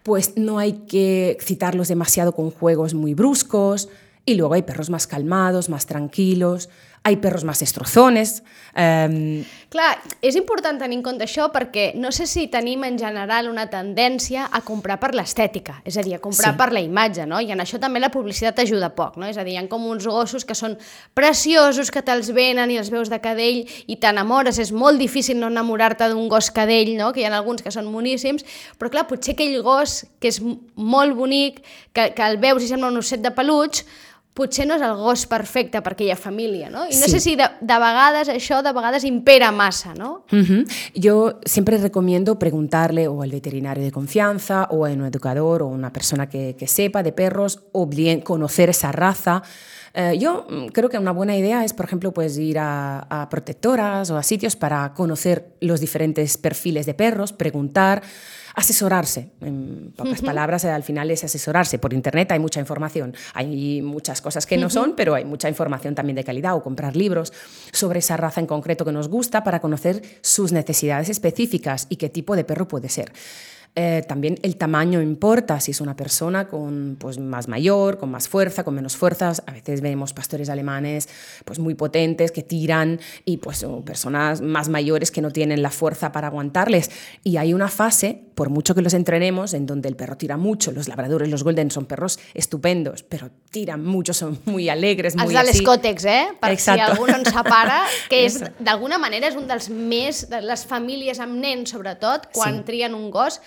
pues 0.03 0.35
no 0.37 0.59
hay 0.59 0.73
que 0.89 1.31
excitarlos 1.31 1.89
demasiado 1.89 2.33
con 2.33 2.51
juegos 2.51 2.95
muy 2.95 3.15
bruscos, 3.15 3.89
y 4.27 4.35
luego 4.35 4.55
hay 4.55 4.63
perros 4.63 4.91
más 4.91 5.07
calmados, 5.07 5.69
más 5.69 5.87
tranquilos, 5.87 6.69
hay 7.03 7.17
perros 7.17 7.45
más 7.45 7.63
estrozones. 7.63 8.43
Um... 8.77 9.43
Clar, 9.71 10.01
és 10.19 10.35
important 10.35 10.81
tenir 10.83 10.97
en 10.99 11.03
compte 11.07 11.23
això 11.23 11.47
perquè 11.55 11.93
no 11.95 12.11
sé 12.11 12.25
si 12.27 12.49
tenim 12.51 12.83
en 12.85 12.97
general 12.99 13.47
una 13.47 13.69
tendència 13.71 14.49
a 14.51 14.61
comprar 14.67 14.97
per 14.99 15.13
l'estètica, 15.15 15.77
és 15.87 15.95
a 15.95 16.03
dir, 16.03 16.17
a 16.17 16.23
comprar 16.23 16.53
sí. 16.53 16.59
per 16.59 16.69
la 16.75 16.83
imatge, 16.83 17.23
no? 17.31 17.39
I 17.39 17.55
en 17.55 17.63
això 17.63 17.79
també 17.79 18.03
la 18.03 18.11
publicitat 18.11 18.59
ajuda 18.65 18.91
poc, 18.99 19.15
no? 19.23 19.29
És 19.31 19.39
a 19.39 19.47
dir, 19.47 19.55
hi 19.55 19.61
ha 19.63 19.65
com 19.71 19.87
uns 19.87 20.09
gossos 20.11 20.45
que 20.45 20.59
són 20.59 20.75
preciosos, 21.15 21.93
que 21.95 22.03
te'ls 22.03 22.33
venen 22.35 22.75
i 22.75 22.81
els 22.83 22.91
veus 22.91 23.13
de 23.13 23.21
cadell 23.23 23.63
i 23.63 23.99
t'enamores, 24.03 24.59
és 24.59 24.75
molt 24.75 24.99
difícil 24.99 25.39
no 25.39 25.53
enamorar-te 25.55 26.11
d'un 26.11 26.27
gos 26.29 26.51
cadell, 26.51 26.97
no? 26.99 27.15
Que 27.15 27.23
hi 27.23 27.31
ha 27.31 27.35
alguns 27.39 27.63
que 27.63 27.71
són 27.71 27.87
moníssims, 27.95 28.43
però 28.77 28.91
clar, 28.91 29.07
potser 29.07 29.39
aquell 29.39 29.55
gos 29.63 30.01
que 30.19 30.35
és 30.35 30.43
molt 30.43 31.15
bonic, 31.15 31.63
que, 31.95 32.11
que 32.11 32.27
el 32.27 32.43
veus 32.43 32.67
i 32.67 32.75
sembla 32.75 32.91
un 32.91 32.99
osset 32.99 33.23
de 33.23 33.31
peluig, 33.35 33.85
potser 34.35 34.67
no 34.69 34.77
és 34.79 34.83
el 34.87 34.95
gos 34.97 35.25
perfecte 35.29 35.81
per 35.83 35.95
aquella 35.97 36.17
família, 36.17 36.71
no? 36.71 36.85
I 36.87 36.97
no 36.97 37.09
sí. 37.09 37.17
sé 37.17 37.21
si 37.21 37.35
de, 37.37 37.49
de 37.61 37.79
vegades 37.83 38.31
això 38.31 38.61
de 38.63 38.73
vegades 38.73 39.05
impera 39.05 39.51
massa, 39.53 39.95
¿no? 39.95 40.25
Uh 40.31 40.39
-huh. 40.39 40.65
Yo 40.95 41.41
siempre 41.45 41.79
recomiendo 41.79 42.39
preguntarle 42.39 43.09
o 43.09 43.23
al 43.23 43.31
veterinario 43.31 43.83
de 43.83 43.91
confianza 43.91 44.69
o 44.71 44.87
a 44.87 44.91
un 44.91 45.05
educador 45.05 45.63
o 45.63 45.67
una 45.67 45.93
persona 45.93 46.29
que, 46.29 46.55
que 46.57 46.67
sepa 46.67 47.03
de 47.03 47.13
perros 47.13 47.61
o 47.73 47.87
bien 47.87 48.21
conocer 48.21 48.71
esa 48.71 48.93
raza. 48.93 49.43
Eh, 49.95 50.19
yo 50.19 50.47
creo 50.73 50.89
que 50.89 50.99
una 50.99 51.13
buena 51.13 51.37
idea 51.37 51.65
es, 51.65 51.73
por 51.73 51.87
ejemplo, 51.87 52.13
pues 52.13 52.39
ir 52.39 52.59
a, 52.59 53.01
a, 53.11 53.29
protectoras 53.29 54.11
o 54.11 54.17
a 54.17 54.23
sitios 54.23 54.57
para 54.57 54.95
conocer 54.95 55.57
los 55.61 55.81
diferentes 55.81 56.37
perfiles 56.37 56.87
de 56.87 56.95
perros, 56.95 57.33
preguntar, 57.33 58.03
asesorarse. 58.55 59.31
En 59.41 59.93
pocas 59.97 60.21
uh 60.21 60.23
-huh. 60.23 60.27
palabras, 60.27 60.65
al 60.65 60.83
final 60.83 61.11
es 61.11 61.25
asesorarse. 61.25 61.79
Por 61.79 61.93
internet 61.93 62.33
hay 62.33 62.39
mucha 62.39 62.61
información. 62.61 63.15
Hay 63.35 63.83
muchas 63.83 64.21
cosas 64.21 64.47
que 64.47 64.57
no 64.57 64.67
uh 64.67 64.71
-huh. 64.71 64.73
son, 64.73 64.95
pero 64.97 65.15
hay 65.15 65.25
mucha 65.25 65.49
información 65.49 65.95
también 65.95 66.17
de 66.17 66.25
calidad 66.25 66.55
o 66.55 66.63
comprar 66.63 66.97
libros 66.97 67.33
sobre 67.73 67.99
esa 67.99 68.17
raza 68.17 68.41
en 68.41 68.47
concreto 68.47 68.85
que 68.85 68.93
nos 68.93 69.09
gusta 69.09 69.45
para 69.45 69.61
conocer 69.61 70.03
sus 70.21 70.53
necesidades 70.53 71.09
específicas 71.09 71.87
y 71.89 71.97
qué 71.97 72.09
tipo 72.09 72.37
de 72.37 72.45
perro 72.45 72.67
puede 72.69 72.89
ser. 72.89 73.13
Eh, 73.77 74.03
también 74.09 74.37
el 74.43 74.57
tamaño 74.57 75.01
importa, 75.01 75.61
si 75.61 75.71
es 75.71 75.81
una 75.81 75.95
persona 75.95 76.49
con, 76.49 76.97
pues, 76.99 77.19
más 77.19 77.47
mayor, 77.47 77.99
con 77.99 78.11
más 78.11 78.29
fuerza, 78.29 78.65
con 78.65 78.75
menos 78.75 78.97
fuerzas. 78.97 79.43
A 79.47 79.53
veces 79.53 79.81
vemos 79.81 80.13
pastores 80.13 80.49
alemanes 80.49 81.09
pues, 81.45 81.61
muy 81.61 81.75
potentes 81.75 82.33
que 82.33 82.43
tiran 82.43 82.99
y 83.25 83.37
pues, 83.37 83.65
personas 83.85 84.41
más 84.41 84.69
mayores 84.69 85.13
que 85.13 85.23
no 85.23 85.31
tienen 85.31 85.63
la 85.63 85.71
fuerza 85.71 86.11
para 86.11 86.27
aguantarles. 86.27 86.91
Y 87.23 87.37
hay 87.37 87.55
una 87.55 87.69
fase, 87.69 88.21
por 88.35 88.51
mucho 88.51 88.75
que 88.75 88.83
los 88.83 88.93
entrenemos, 88.93 89.55
en 89.55 89.67
donde 89.67 89.89
el 89.89 89.95
perro 89.95 90.17
tira 90.17 90.37
mucho. 90.37 90.73
Los 90.73 90.89
labradores, 90.89 91.29
los 91.29 91.45
golden 91.45 91.71
son 91.71 91.87
perros 91.87 92.19
estupendos, 92.35 93.05
pero 93.05 93.31
tiran 93.51 93.85
mucho, 93.85 94.13
son 94.13 94.41
muy 94.47 94.69
alegres, 94.69 95.15
muy 95.17 95.35
Els 95.37 96.05
eh? 96.05 96.29
Per 96.41 96.51
Exacto. 96.51 96.85
si 96.85 96.91
algú 96.91 97.07
no 97.07 97.17
en 97.17 97.25
separa, 97.25 97.83
que 98.09 98.25
és, 98.27 98.41
d'alguna 98.59 98.99
manera 98.99 99.29
és 99.31 99.37
un 99.39 99.47
dels 99.49 99.71
més, 99.71 100.27
de 100.31 100.41
les 100.45 100.65
famílies 100.67 101.21
amb 101.23 101.39
nens, 101.41 101.71
sobretot, 101.75 102.29
quan 102.35 102.61
sí. 102.61 102.67
trien 102.69 102.95
un 102.95 103.11
gos, 103.11 103.41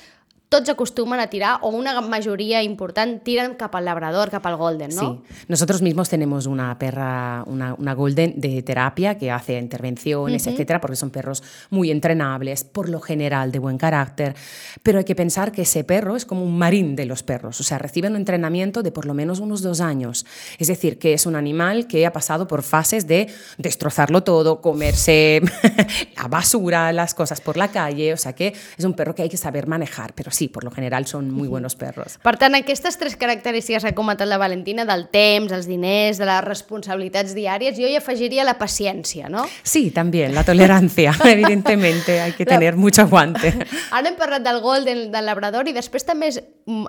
tots 0.53 0.69
acostumen 0.69 1.19
a 1.19 1.25
tirar, 1.33 1.57
o 1.61 1.69
una 1.69 1.99
mayoría 2.01 2.61
important 2.61 3.23
tiran 3.23 3.55
cap 3.55 3.73
al 3.73 3.85
labrador, 3.85 4.29
cap 4.29 4.45
al 4.45 4.55
golden, 4.55 4.93
¿no? 4.93 5.01
Sí, 5.25 5.33
nosotros 5.47 5.81
mismos 5.81 6.09
tenemos 6.09 6.45
una 6.45 6.77
perra, 6.77 7.43
una, 7.47 7.73
una 7.73 7.95
golden 7.95 8.39
de 8.39 8.61
terapia 8.61 9.17
que 9.17 9.31
hace 9.31 9.57
intervenciones, 9.57 10.45
uh 10.45 10.49
-huh. 10.49 10.53
etcétera, 10.53 10.79
porque 10.79 10.95
son 10.95 11.09
perros 11.09 11.41
muy 11.71 11.89
entrenables, 11.89 12.63
por 12.63 12.87
lo 12.87 13.01
general 13.01 13.51
de 13.51 13.57
buen 13.57 13.79
carácter, 13.79 14.35
pero 14.83 14.99
hay 14.99 15.05
que 15.05 15.15
pensar 15.15 15.51
que 15.51 15.63
ese 15.63 15.83
perro 15.83 16.15
es 16.15 16.23
como 16.23 16.43
un 16.43 16.55
marín 16.55 16.95
de 16.95 17.05
los 17.05 17.23
perros, 17.23 17.59
o 17.59 17.63
sea, 17.63 17.79
reciben 17.79 18.11
un 18.11 18.17
entrenamiento 18.17 18.83
de 18.83 18.91
por 18.91 19.07
lo 19.07 19.15
menos 19.15 19.39
unos 19.39 19.63
dos 19.63 19.81
años, 19.81 20.23
es 20.59 20.67
decir, 20.67 20.99
que 20.99 21.13
es 21.13 21.25
un 21.25 21.35
animal 21.35 21.87
que 21.87 22.05
ha 22.05 22.13
pasado 22.13 22.47
por 22.47 22.61
fases 22.61 23.07
de 23.07 23.27
destrozarlo 23.57 24.21
todo, 24.21 24.61
comerse 24.61 25.41
la 26.15 26.27
basura, 26.27 26.93
las 26.93 27.15
cosas 27.15 27.41
por 27.41 27.57
la 27.57 27.69
calle, 27.69 28.13
o 28.13 28.17
sea 28.17 28.33
que 28.33 28.53
es 28.77 28.85
un 28.85 28.93
perro 28.93 29.15
que 29.15 29.23
hay 29.23 29.29
que 29.29 29.37
saber 29.37 29.65
manejar, 29.65 30.13
pero 30.13 30.29
sí 30.29 30.42
sí, 30.43 30.49
por 30.49 30.63
lo 30.63 30.71
general 30.71 31.05
són 31.07 31.31
muy 31.31 31.47
buenos 31.47 31.75
perros. 31.75 32.17
Per 32.23 32.35
tant, 32.37 32.55
aquestes 32.57 32.97
tres 32.99 33.15
característiques 33.15 33.83
que 33.83 33.91
ha 33.93 33.95
comentat 33.95 34.27
la 34.27 34.37
Valentina, 34.37 34.85
del 34.85 35.07
temps, 35.11 35.51
els 35.55 35.67
diners, 35.69 36.19
de 36.19 36.27
les 36.27 36.43
responsabilitats 36.43 37.35
diàries, 37.35 37.77
jo 37.79 37.87
hi 37.87 37.95
afegiria 37.95 38.43
la 38.43 38.57
paciència, 38.59 39.29
no? 39.31 39.45
Sí, 39.63 39.91
también, 39.91 40.35
la 40.35 40.43
tolerancia, 40.43 41.13
evidentemente, 41.25 42.19
hay 42.19 42.33
que 42.33 42.45
tener 42.45 42.73
la... 42.73 42.79
mucho 42.79 43.01
aguante. 43.03 43.53
Ara 43.91 44.09
hem 44.09 44.19
parlat 44.19 44.43
del 44.43 44.59
golden, 44.61 45.05
del 45.13 45.25
labrador, 45.29 45.69
i 45.69 45.75
després 45.75 46.05
també, 46.05 46.33
és, 46.33 46.41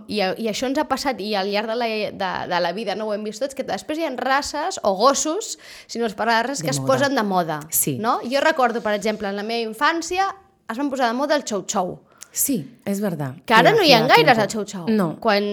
i, 0.08 0.18
i 0.18 0.50
això 0.50 0.66
ens 0.70 0.80
ha 0.82 0.88
passat, 0.90 1.20
i 1.20 1.34
al 1.38 1.52
llarg 1.52 1.70
de 1.70 1.78
la, 1.78 1.88
de, 1.88 2.32
de 2.50 2.62
la 2.66 2.72
vida 2.74 2.98
no 2.98 3.08
ho 3.08 3.14
hem 3.14 3.24
vist 3.26 3.42
tots, 3.44 3.54
que 3.54 3.66
després 3.66 4.00
hi 4.00 4.08
ha 4.08 4.14
races 4.18 4.80
o 4.82 4.96
gossos, 4.98 5.58
si 5.86 6.02
no 6.02 6.06
es 6.10 6.18
parla 6.18 6.40
de 6.40 6.48
res, 6.50 6.64
que 6.64 6.70
de 6.72 6.74
es 6.74 6.80
moda. 6.80 6.92
posen 6.92 7.14
de 7.14 7.22
moda. 7.22 7.60
Sí. 7.70 7.98
No? 8.00 8.18
Jo 8.26 8.42
recordo, 8.42 8.82
per 8.82 8.96
exemple, 8.98 9.30
en 9.30 9.38
la 9.38 9.46
meva 9.46 9.62
infància 9.62 10.32
es 10.64 10.78
van 10.80 10.88
posar 10.90 11.10
de 11.10 11.16
moda 11.18 11.36
el 11.36 11.44
xou-xou. 11.44 11.98
Sí, 12.34 12.58
és 12.84 12.98
verdad. 13.00 13.38
Que 13.46 13.54
ara 13.54 13.70
no 13.72 13.84
hi 13.86 13.92
ha 13.94 14.02
gaires 14.10 14.40
a 14.42 14.48
xou-xou. 14.50 14.88
No. 14.90 15.14
Quan 15.22 15.44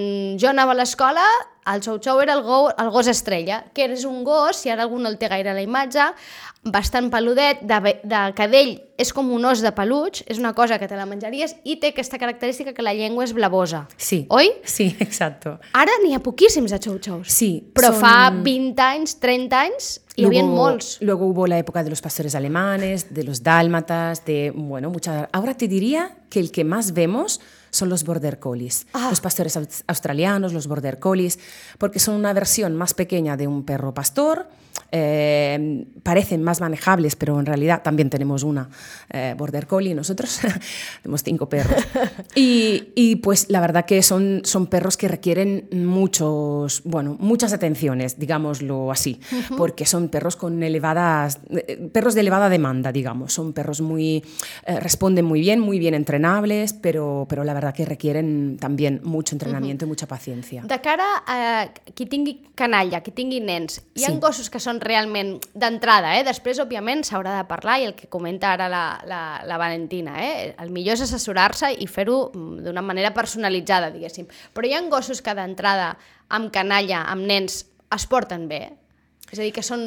jo 0.41 0.49
anava 0.49 0.73
a 0.73 0.79
l'escola, 0.79 1.23
el 1.69 1.83
xou-xou 1.85 2.23
era 2.23 2.33
el, 2.33 2.41
go, 2.41 2.71
el 2.73 2.89
gos 2.89 3.07
estrella, 3.11 3.61
que 3.75 3.85
és 3.85 4.05
un 4.09 4.23
gos, 4.25 4.63
si 4.63 4.71
ara 4.73 4.87
algú 4.87 4.97
no 4.97 5.11
el 5.11 5.19
té 5.21 5.29
gaire 5.29 5.51
a 5.51 5.53
la 5.53 5.61
imatge, 5.61 6.07
bastant 6.73 7.11
peludet, 7.13 7.61
de, 7.69 7.77
de 8.01 8.21
cadell, 8.37 8.73
és 8.97 9.13
com 9.13 9.29
un 9.33 9.45
os 9.49 9.61
de 9.61 9.71
peluig, 9.77 10.23
és 10.25 10.41
una 10.41 10.55
cosa 10.57 10.77
que 10.81 10.89
te 10.89 10.97
la 10.97 11.05
menjaries 11.09 11.55
i 11.63 11.77
té 11.81 11.93
aquesta 11.93 12.17
característica 12.21 12.73
que 12.73 12.85
la 12.85 12.93
llengua 12.97 13.25
és 13.29 13.33
blavosa. 13.37 13.85
Sí. 13.97 14.23
Oi? 14.33 14.49
Sí, 14.65 14.89
exacto. 15.05 15.59
Ara 15.77 16.01
n'hi 16.01 16.15
ha 16.17 16.21
poquíssims 16.25 16.73
de 16.73 16.81
xou-xous. 16.81 17.29
Sí. 17.29 17.51
Però 17.77 17.93
son... 17.93 18.01
fa 18.01 18.15
20 18.33 18.87
anys, 18.89 19.19
30 19.21 19.61
anys, 19.69 19.91
hi 20.21 20.25
havia 20.29 20.43
molts. 20.45 20.97
Luego 21.01 21.25
hubo 21.25 21.47
la 21.47 21.57
época 21.57 21.83
de 21.83 21.89
los 21.89 22.01
pastores 22.01 22.35
alemanes, 22.35 23.13
de 23.13 23.23
los 23.23 23.43
dálmatas, 23.43 24.23
de, 24.25 24.51
bueno, 24.55 24.89
muchas... 24.89 25.27
Ahora 25.31 25.55
te 25.55 25.67
diría 25.67 26.15
que 26.29 26.39
el 26.39 26.51
que 26.51 26.63
más 26.63 26.93
vemos 26.93 27.41
son 27.71 27.89
los 27.89 28.03
border 28.03 28.39
collies, 28.39 28.85
ah. 28.93 29.07
los 29.09 29.21
pastores 29.21 29.57
australianos, 29.87 30.53
los 30.53 30.67
border 30.67 30.99
collies, 30.99 31.39
porque 31.77 31.99
son 31.99 32.15
una 32.15 32.33
versión 32.33 32.75
más 32.75 32.93
pequeña 32.93 33.37
de 33.37 33.47
un 33.47 33.63
perro 33.63 33.93
pastor, 33.93 34.47
eh, 34.91 35.85
parecen 36.03 36.43
más 36.43 36.59
manejables, 36.59 37.15
pero 37.15 37.39
en 37.39 37.45
realidad 37.45 37.81
también 37.81 38.09
tenemos 38.09 38.43
una 38.43 38.69
eh, 39.09 39.35
border 39.37 39.65
collie, 39.65 39.95
nosotros 39.95 40.39
tenemos 41.01 41.23
cinco 41.23 41.47
perros. 41.47 41.75
Y, 42.35 42.91
y, 42.95 43.17
pues 43.17 43.49
la 43.49 43.59
verdad 43.59 43.85
que 43.85 44.01
son, 44.01 44.41
son 44.45 44.67
perros 44.67 44.95
que 44.95 45.07
requieren 45.07 45.67
muchos, 45.71 46.81
bueno, 46.85 47.17
muchas 47.19 47.51
atenciones, 47.51 48.17
digámoslo 48.19 48.91
así, 48.91 49.19
uh 49.31 49.35
-huh. 49.35 49.57
porque 49.57 49.85
son 49.85 50.09
perros 50.09 50.35
con 50.35 50.63
elevadas, 50.63 51.39
eh, 51.49 51.89
perros 51.91 52.15
de 52.15 52.21
elevada 52.21 52.49
demanda, 52.49 52.91
digamos, 52.91 53.33
son 53.33 53.53
perros 53.53 53.81
muy, 53.81 54.23
eh, 54.65 54.79
responden 54.79 55.25
muy 55.25 55.41
bien, 55.41 55.59
muy 55.59 55.77
bien 55.77 55.93
entrenables, 55.93 56.73
pero, 56.73 57.25
pero 57.29 57.43
la 57.43 57.53
verdad 57.53 57.60
verdad 57.61 57.75
que 57.77 57.85
requieren 57.85 58.57
también 58.59 58.99
mucho 59.03 59.35
entrenamiento 59.35 59.85
uh 59.85 59.87
-huh. 59.87 59.91
i 59.91 59.93
mucha 59.93 60.07
paciència. 60.07 60.63
De 60.63 60.81
cara 60.81 61.23
a 61.25 61.69
qui 61.95 62.05
tingui 62.05 62.51
canalla, 62.55 63.01
qui 63.01 63.11
tingui 63.11 63.39
nens, 63.39 63.81
hi 63.95 64.03
ha 64.03 64.11
sí. 64.11 64.17
gossos 64.19 64.49
que 64.49 64.59
són 64.59 64.81
realment 64.81 65.39
d'entrada, 65.53 66.17
eh? 66.17 66.23
després, 66.23 66.59
òbviament, 66.59 67.03
s'haurà 67.03 67.37
de 67.37 67.47
parlar 67.47 67.79
i 67.81 67.85
el 67.85 67.95
que 67.95 68.07
comenta 68.07 68.51
ara 68.53 68.67
la, 68.69 69.01
la, 69.05 69.41
la 69.45 69.57
Valentina, 69.57 70.17
eh? 70.19 70.55
el 70.57 70.69
millor 70.69 70.93
és 70.93 71.01
assessorar-se 71.01 71.71
i 71.73 71.87
fer-ho 71.87 72.31
mm, 72.33 72.63
d'una 72.65 72.81
manera 72.81 73.13
personalitzada, 73.13 73.91
diguéssim. 73.91 74.27
Però 74.53 74.67
hi 74.67 74.73
ha 74.73 74.81
gossos 74.89 75.21
que 75.21 75.33
d'entrada, 75.33 75.97
amb 76.29 76.51
canalla, 76.51 77.05
amb 77.11 77.25
nens, 77.25 77.65
es 77.91 78.07
porten 78.07 78.47
bé, 78.47 78.80
és 79.31 79.39
a 79.39 79.43
dir, 79.43 79.53
que, 79.55 79.63
són, 79.63 79.81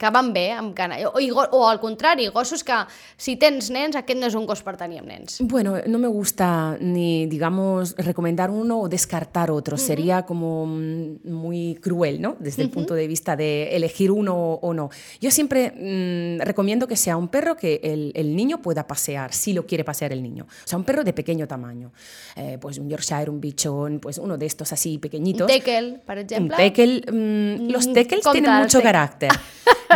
que 0.00 0.10
van 0.10 0.32
bé 0.32 0.50
amb 0.56 0.74
cana. 0.76 0.96
O, 1.10 1.20
o, 1.20 1.44
o 1.58 1.62
al 1.68 1.80
contrari, 1.80 2.28
gossos 2.32 2.64
que 2.64 2.78
si 3.16 3.36
tens 3.36 3.68
nens, 3.70 3.96
aquest 3.96 4.18
no 4.18 4.26
és 4.30 4.36
un 4.38 4.46
gos 4.48 4.62
per 4.64 4.76
tenir 4.80 5.02
amb 5.02 5.10
nens. 5.12 5.38
Bueno, 5.44 5.76
no 5.86 5.98
me 5.98 6.08
gusta 6.08 6.76
ni, 6.80 7.26
digamos, 7.26 7.94
recomendar 7.98 8.50
uno 8.50 8.80
o 8.80 8.88
descartar 8.88 9.50
otro. 9.50 9.76
Uh 9.76 9.80
-huh. 9.80 9.86
Sería 9.86 10.22
como 10.22 10.66
muy 10.66 11.78
cruel, 11.82 12.20
¿no? 12.20 12.36
Desde 12.38 12.62
uh 12.62 12.64
-huh. 12.64 12.68
el 12.68 12.74
punto 12.74 12.94
de 12.94 13.06
vista 13.06 13.36
de 13.36 13.76
elegir 13.76 14.10
uno 14.10 14.34
o 14.62 14.72
no. 14.72 14.90
Yo 15.20 15.30
siempre 15.30 15.72
mmm, 15.76 16.40
recomiendo 16.40 16.86
que 16.86 16.96
sea 16.96 17.16
un 17.16 17.28
perro 17.28 17.56
que 17.56 17.80
el, 17.82 18.12
el, 18.14 18.34
niño 18.34 18.62
pueda 18.62 18.86
pasear, 18.86 19.32
si 19.32 19.52
lo 19.52 19.66
quiere 19.66 19.84
pasear 19.84 20.12
el 20.12 20.22
niño. 20.22 20.44
O 20.64 20.68
sea, 20.68 20.78
un 20.78 20.84
perro 20.84 21.04
de 21.04 21.12
pequeño 21.12 21.46
tamaño. 21.46 21.92
Eh, 22.36 22.58
pues 22.60 22.78
un 22.78 22.88
Yorkshire, 22.88 23.30
un 23.30 23.40
bichón, 23.40 24.00
pues 24.00 24.18
uno 24.18 24.36
de 24.36 24.46
estos 24.46 24.72
así 24.72 24.98
pequeñitos. 24.98 25.42
Un 25.42 25.54
teckel, 25.54 26.00
per 26.06 26.18
exemple. 26.18 26.56
Un 26.56 26.62
teckel. 26.62 27.04
Mmm, 27.12 27.70
los 27.70 27.92
teckels 27.92 28.26
tienen 28.32 28.52
mucho 28.52 28.80
carácter. 28.86 29.34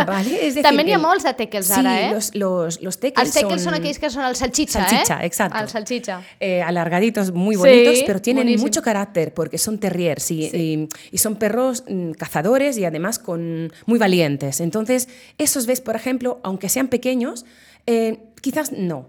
¿vale? 0.07 0.35
Es 0.47 0.55
decir, 0.55 0.63
També 0.65 0.83
n'hi 0.87 0.93
ha 0.95 0.99
molts 0.99 1.23
de 1.27 1.31
teckels 1.37 1.67
sí, 1.67 1.75
ara, 1.79 1.91
eh? 2.01 2.09
los, 2.13 2.29
los, 2.35 2.77
los 2.83 2.97
teckels 2.99 3.27
Els 3.27 3.35
teckels 3.37 3.61
son... 3.63 3.71
són 3.71 3.77
aquells 3.79 3.99
que 4.01 4.09
són 4.11 4.23
el 4.27 4.35
salchicha, 4.39 4.79
salchicha 4.83 5.17
eh? 5.21 5.27
exacto. 5.27 5.59
El 5.61 5.69
salchicha. 5.71 6.17
Eh, 6.39 6.61
alargaditos, 6.63 7.31
muy 7.35 7.55
bonitos, 7.59 7.99
Sí, 7.99 8.03
pero 8.07 8.21
tienen 8.21 8.43
buenísimo. 8.45 8.67
mucho 8.67 8.81
carácter 8.81 9.33
porque 9.33 9.57
son 9.57 9.77
terriers 9.79 10.31
y, 10.31 10.45
y- 10.51 10.87
y 11.11 11.17
son 11.19 11.35
perros 11.35 11.83
mm, 11.87 12.11
cazadores 12.19 12.77
y 12.77 12.85
además 12.85 13.19
con, 13.19 13.71
muy 13.85 13.99
valientes. 13.99 14.59
Entonces, 14.61 15.07
esos 15.37 15.65
ves, 15.67 15.81
por 15.81 15.95
ejemplo, 15.95 16.39
aunque 16.43 16.67
sean 16.69 16.87
pequeños, 16.87 17.45
eh, 17.85 18.17
quizás 18.41 18.71
no. 18.71 19.07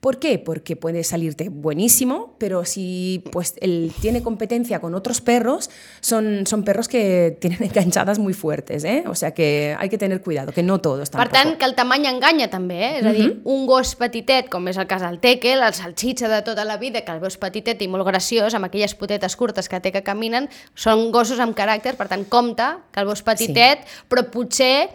¿Por 0.00 0.18
qué? 0.18 0.38
Porque 0.38 0.76
puede 0.76 1.04
salirte 1.04 1.50
buenísimo, 1.50 2.34
pero 2.38 2.64
si 2.64 3.22
pues, 3.32 3.54
él 3.60 3.92
tiene 4.00 4.22
competencia 4.22 4.80
con 4.80 4.94
otros 4.94 5.20
perros, 5.20 5.68
son, 6.00 6.46
son 6.46 6.64
perros 6.64 6.88
que 6.88 7.36
tienen 7.38 7.62
enganchadas 7.64 8.18
muy 8.18 8.32
fuertes, 8.32 8.84
¿eh? 8.84 9.04
O 9.06 9.14
sea 9.14 9.32
que 9.32 9.76
hay 9.78 9.90
que 9.90 9.98
tener 9.98 10.22
cuidado, 10.22 10.52
que 10.52 10.62
no 10.62 10.80
todos 10.80 11.10
Per 11.10 11.28
tampoco. 11.28 11.36
tant, 11.36 11.58
que 11.58 11.66
el 11.66 11.74
tamany 11.74 12.06
enganya 12.08 12.48
també, 12.48 12.80
eh? 12.80 12.98
És 13.00 13.06
a 13.06 13.12
dir, 13.12 13.28
un 13.44 13.66
gos 13.68 13.92
petitet, 14.00 14.48
com 14.48 14.72
és 14.72 14.80
el 14.80 14.88
cas 14.88 15.04
del 15.04 15.20
teckel, 15.20 15.60
el 15.60 15.76
salchicha 15.76 16.32
de 16.32 16.40
tota 16.48 16.64
la 16.64 16.78
vida, 16.80 17.04
que 17.04 17.12
el 17.12 17.20
veus 17.20 17.36
petitet 17.36 17.84
i 17.84 17.88
molt 17.88 18.08
graciós, 18.08 18.56
amb 18.56 18.70
aquelles 18.70 18.96
potetes 18.96 19.36
curtes 19.36 19.68
que 19.68 19.84
té 19.84 19.92
que 19.92 20.00
caminen, 20.06 20.48
són 20.74 21.10
gossos 21.12 21.44
amb 21.44 21.52
caràcter, 21.52 21.98
per 22.00 22.08
tant, 22.08 22.24
compte 22.24 22.72
que 22.90 23.04
el 23.04 23.10
veus 23.12 23.20
petitet, 23.20 23.84
sí. 23.84 24.04
però 24.08 24.24
potser 24.32 24.88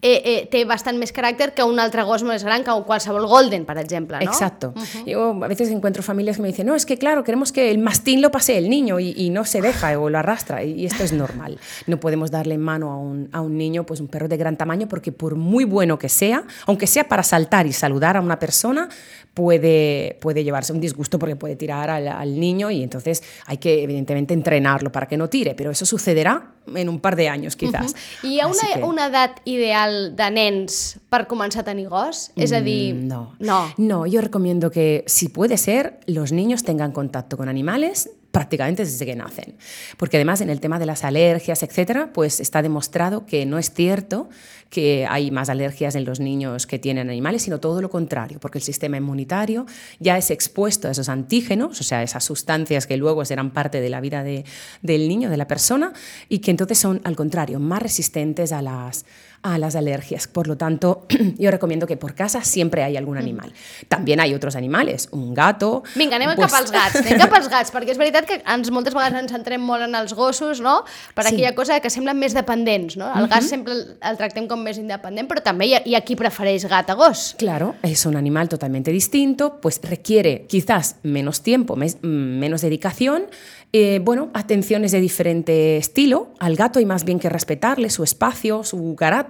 eh, 0.00 0.22
eh, 0.24 0.46
té 0.46 0.62
bastant 0.62 0.94
més 0.98 1.10
caràcter 1.10 1.50
que 1.56 1.64
un 1.66 1.80
altre 1.82 2.04
gos 2.06 2.22
més 2.22 2.44
gran, 2.46 2.62
que 2.62 2.74
qualsevol 2.86 3.26
golden, 3.26 3.64
per 3.66 3.78
exemple, 3.80 4.20
no? 4.22 4.30
Exacto. 4.30 4.72
Yo 5.06 5.30
a 5.42 5.48
veces 5.48 5.70
encuentro 5.70 6.04
familias 6.04 6.36
que 6.36 6.42
me 6.42 6.48
dicen, 6.48 6.66
no, 6.66 6.76
es 6.76 6.86
que 6.86 6.98
claro, 6.98 7.24
queremos 7.24 7.50
que 7.50 7.70
el 7.70 7.78
mastín 7.78 8.22
lo 8.22 8.30
pase 8.30 8.56
el 8.58 8.70
niño 8.70 9.00
y, 9.00 9.12
y 9.16 9.30
no 9.30 9.44
se 9.44 9.60
deja 9.60 9.98
o 9.98 10.08
lo 10.08 10.18
arrastra. 10.18 10.62
Y 10.62 10.86
esto 10.86 11.02
es 11.02 11.12
normal. 11.12 11.58
No 11.86 11.98
podemos 11.98 12.30
darle 12.30 12.54
en 12.54 12.60
mano 12.60 12.92
a 12.92 12.96
un, 12.96 13.28
a 13.32 13.40
un 13.40 13.58
niño, 13.58 13.84
pues 13.84 14.00
un 14.00 14.06
perro 14.06 14.28
de 14.28 14.36
gran 14.36 14.56
tamaño, 14.56 14.86
porque 14.86 15.10
por 15.10 15.34
muy 15.34 15.64
bueno 15.64 15.98
que 15.98 16.08
sea, 16.08 16.44
aunque 16.66 16.86
sea 16.86 17.08
para 17.08 17.24
saltar 17.24 17.66
y 17.66 17.72
saludar 17.72 18.16
a 18.16 18.20
una 18.20 18.38
persona, 18.38 18.88
puede, 19.34 20.16
puede 20.20 20.44
llevarse 20.44 20.72
un 20.72 20.80
disgusto 20.80 21.18
porque 21.18 21.36
puede 21.36 21.56
tirar 21.56 21.90
al, 21.90 22.08
al 22.08 22.38
niño 22.38 22.70
y 22.70 22.82
entonces 22.82 23.22
hay 23.46 23.58
que 23.58 23.82
evidentemente 23.82 24.34
entrenarlo 24.34 24.92
para 24.92 25.06
que 25.06 25.16
no 25.16 25.28
tire, 25.28 25.54
pero 25.54 25.70
eso 25.70 25.86
sucederá 25.86 26.54
en 26.76 26.88
un 26.88 27.00
par 27.00 27.16
de 27.16 27.28
años 27.28 27.56
quizás. 27.56 27.94
I 28.22 28.34
hi 28.36 28.40
ha 28.40 28.46
Así 28.46 28.58
una, 28.66 28.74
que- 28.74 28.84
una 28.84 29.06
edat 29.06 29.40
ideal 29.44 30.14
de 30.16 30.30
nens 30.30 30.98
per 31.08 31.26
començar 31.26 31.60
a 31.60 31.64
tenir 31.64 31.88
gos? 31.88 32.30
És 32.36 32.52
a 32.52 32.60
dir... 32.60 32.94
Mm, 32.94 33.08
No. 33.08 33.32
No. 33.38 33.72
No, 33.76 34.06
yo 34.06 34.20
recomiendo 34.20 34.70
que, 34.70 35.04
si 35.06 35.28
puede 35.28 35.56
ser, 35.56 36.00
los 36.06 36.32
niños 36.32 36.62
tengan 36.64 36.92
contacto 36.92 37.36
con 37.36 37.48
animales 37.48 38.10
prácticamente 38.38 38.84
desde 38.84 39.04
que 39.04 39.16
nacen. 39.16 39.56
Porque 39.96 40.16
además 40.16 40.40
en 40.40 40.48
el 40.48 40.60
tema 40.60 40.78
de 40.78 40.86
las 40.86 41.02
alergias, 41.02 41.64
etcétera, 41.64 42.10
pues 42.12 42.38
está 42.38 42.62
demostrado 42.62 43.26
que 43.26 43.44
no 43.46 43.58
es 43.58 43.72
cierto 43.72 44.28
que 44.70 45.06
hay 45.08 45.30
más 45.32 45.48
alergias 45.48 45.96
en 45.96 46.04
los 46.04 46.20
niños 46.20 46.66
que 46.68 46.78
tienen 46.78 47.08
animales, 47.10 47.42
sino 47.42 47.58
todo 47.58 47.80
lo 47.82 47.90
contrario, 47.90 48.38
porque 48.38 48.58
el 48.58 48.62
sistema 48.64 48.96
inmunitario 48.96 49.66
ya 49.98 50.16
es 50.18 50.30
expuesto 50.30 50.86
a 50.86 50.90
esos 50.92 51.08
antígenos, 51.08 51.80
o 51.80 51.84
sea, 51.84 52.02
esas 52.04 52.22
sustancias 52.22 52.86
que 52.86 52.96
luego 52.96 53.24
serán 53.24 53.50
parte 53.50 53.80
de 53.80 53.88
la 53.88 54.00
vida 54.00 54.22
de- 54.22 54.44
del 54.82 55.08
niño, 55.08 55.30
de 55.30 55.36
la 55.38 55.48
persona, 55.48 55.92
y 56.28 56.38
que 56.38 56.50
entonces 56.52 56.78
son, 56.78 57.00
al 57.04 57.16
contrario, 57.16 57.58
más 57.58 57.82
resistentes 57.82 58.52
a 58.52 58.62
las, 58.62 59.04
a 59.42 59.58
las 59.58 59.76
alergias. 59.76 60.26
Por 60.28 60.46
lo 60.48 60.56
tanto, 60.56 61.06
yo 61.38 61.50
recomiendo 61.50 61.86
que 61.86 61.96
por 61.96 62.14
casa 62.14 62.42
siempre 62.42 62.82
hay 62.82 62.96
algún 62.96 63.18
animal. 63.18 63.52
También 63.88 64.20
hay 64.20 64.34
otros 64.34 64.56
animales, 64.56 65.08
un 65.12 65.32
gato. 65.34 65.82
Vinga, 65.94 66.16
anem 66.16 66.34
pues- 66.34 66.50
cap 66.50 66.60
als 66.60 66.70
gats, 66.72 66.96
anem 66.96 67.18
cap 67.18 67.32
als 67.34 67.48
gats, 67.48 67.72
perquè 67.72 67.90
és 67.94 67.98
veritat 67.98 68.26
que 68.26 68.42
ens, 68.44 68.70
moltes 68.70 68.94
vegades 68.94 69.18
ens 69.22 69.32
centrem 69.32 69.60
molt 69.62 69.82
en 69.86 69.94
els 69.94 70.12
gossos, 70.14 70.60
no? 70.60 70.84
Per 71.14 71.24
Sí. 71.24 71.34
aquella 71.34 71.54
cosa 71.54 71.78
que 71.80 71.90
semblen 71.90 72.18
més 72.18 72.34
dependents, 72.34 72.96
no? 72.96 73.12
El 73.14 73.28
gat 73.28 73.42
sempre 73.42 73.74
el, 73.74 74.16
tractem 74.18 74.48
com 74.48 74.60
més 74.62 74.78
independent, 74.78 75.28
però 75.28 75.42
també 75.42 75.66
hi 75.66 75.74
ha, 75.74 75.82
hi 75.84 75.94
ha 75.94 76.00
qui 76.02 76.16
prefereix 76.16 76.66
gat 76.68 76.90
a 76.90 76.94
gos. 76.94 77.34
Claro, 77.38 77.76
es 77.82 78.04
un 78.06 78.16
animal 78.16 78.48
totalmente 78.48 78.90
distinto, 78.90 79.60
pues 79.60 79.80
requiere 79.82 80.46
quizás 80.48 80.96
menos 81.02 81.42
tiempo, 81.42 81.76
mes- 81.76 81.98
mm, 82.02 82.38
menos 82.38 82.60
dedicación, 82.62 83.24
eh, 83.72 84.00
bueno, 84.02 84.30
atenciones 84.32 84.92
de 84.92 85.00
diferente 85.00 85.76
estilo. 85.76 86.30
Al 86.38 86.56
gato 86.56 86.78
hay 86.78 86.86
más 86.86 87.04
bien 87.04 87.18
que 87.18 87.28
respetarle 87.28 87.90
su 87.90 88.02
espacio, 88.02 88.64
su 88.64 88.96
carácter. 88.96 89.27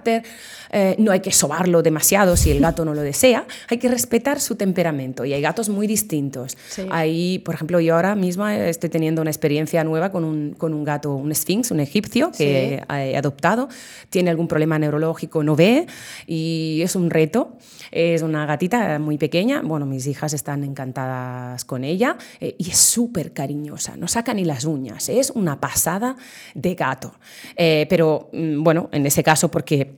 Eh, 0.71 0.95
no 0.99 1.11
hay 1.11 1.19
que 1.19 1.31
sobarlo 1.31 1.81
demasiado 1.81 2.37
si 2.37 2.51
el 2.51 2.59
gato 2.59 2.85
no 2.85 2.93
lo 2.93 3.01
desea. 3.01 3.45
Hay 3.69 3.77
que 3.77 3.89
respetar 3.89 4.39
su 4.39 4.55
temperamento 4.55 5.25
y 5.25 5.33
hay 5.33 5.41
gatos 5.41 5.69
muy 5.69 5.87
distintos. 5.87 6.57
Sí. 6.69 6.85
Hay, 6.91 7.39
por 7.39 7.55
ejemplo, 7.55 7.79
yo 7.79 7.95
ahora 7.95 8.15
misma 8.15 8.57
estoy 8.57 8.89
teniendo 8.89 9.21
una 9.21 9.31
experiencia 9.31 9.83
nueva 9.83 10.11
con 10.11 10.23
un, 10.23 10.55
con 10.57 10.73
un 10.73 10.83
gato, 10.83 11.13
un 11.13 11.33
sphinx, 11.33 11.71
un 11.71 11.79
egipcio 11.79 12.31
que 12.37 12.83
he 12.89 13.17
adoptado. 13.17 13.69
Tiene 14.09 14.29
algún 14.29 14.47
problema 14.47 14.77
neurológico, 14.79 15.43
no 15.43 15.55
ve 15.55 15.87
y 16.27 16.81
es 16.83 16.95
un 16.95 17.09
reto. 17.09 17.57
Es 17.91 18.21
una 18.21 18.45
gatita 18.45 18.99
muy 18.99 19.17
pequeña. 19.17 19.61
Bueno, 19.61 19.85
mis 19.85 20.05
hijas 20.07 20.33
están 20.33 20.63
encantadas 20.63 21.65
con 21.65 21.83
ella 21.83 22.17
eh, 22.39 22.55
y 22.57 22.69
es 22.69 22.77
súper 22.77 23.33
cariñosa. 23.33 23.97
No 23.97 24.07
saca 24.07 24.33
ni 24.33 24.45
las 24.45 24.65
uñas. 24.65 25.09
Es 25.09 25.31
una 25.31 25.59
pasada 25.59 26.15
de 26.53 26.75
gato. 26.75 27.13
Eh, 27.55 27.87
pero 27.89 28.29
mm, 28.31 28.63
bueno, 28.63 28.89
en 28.91 29.05
ese 29.05 29.23
caso, 29.23 29.49
porque 29.49 29.88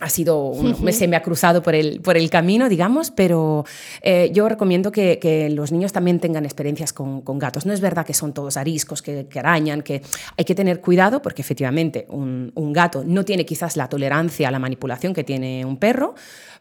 ha 0.00 0.08
sido, 0.10 0.46
uno, 0.48 0.76
me- 0.80 0.92
se 0.92 1.06
me 1.06 1.14
ha 1.16 1.22
cruzado 1.22 1.62
por 1.62 1.74
el, 1.74 2.00
por 2.00 2.16
el 2.16 2.28
camino, 2.28 2.68
digamos, 2.68 3.10
pero 3.12 3.64
eh, 4.02 4.30
yo 4.34 4.48
recomiendo 4.48 4.90
que, 4.90 5.18
que 5.20 5.48
los 5.50 5.70
niños 5.70 5.92
también 5.92 6.18
tengan 6.18 6.44
experiencias 6.44 6.92
con, 6.92 7.20
con 7.22 7.38
gatos. 7.38 7.64
No 7.64 7.72
es 7.72 7.80
verdad 7.80 8.04
que 8.04 8.12
son 8.14 8.32
todos 8.34 8.56
ariscos, 8.56 9.02
que, 9.02 9.26
que 9.26 9.38
arañan, 9.38 9.82
que 9.82 10.02
hay 10.36 10.44
que 10.44 10.54
tener 10.54 10.80
cuidado 10.80 11.22
porque 11.22 11.42
efectivamente 11.42 12.06
un, 12.08 12.50
un 12.56 12.72
gato 12.72 13.04
no 13.06 13.24
tiene 13.24 13.46
quizás 13.46 13.76
la 13.76 13.88
tolerancia 13.88 14.48
a 14.48 14.50
la 14.50 14.58
manipulación 14.58 15.14
que 15.14 15.22
tiene 15.22 15.64
un 15.64 15.76
perro, 15.76 16.14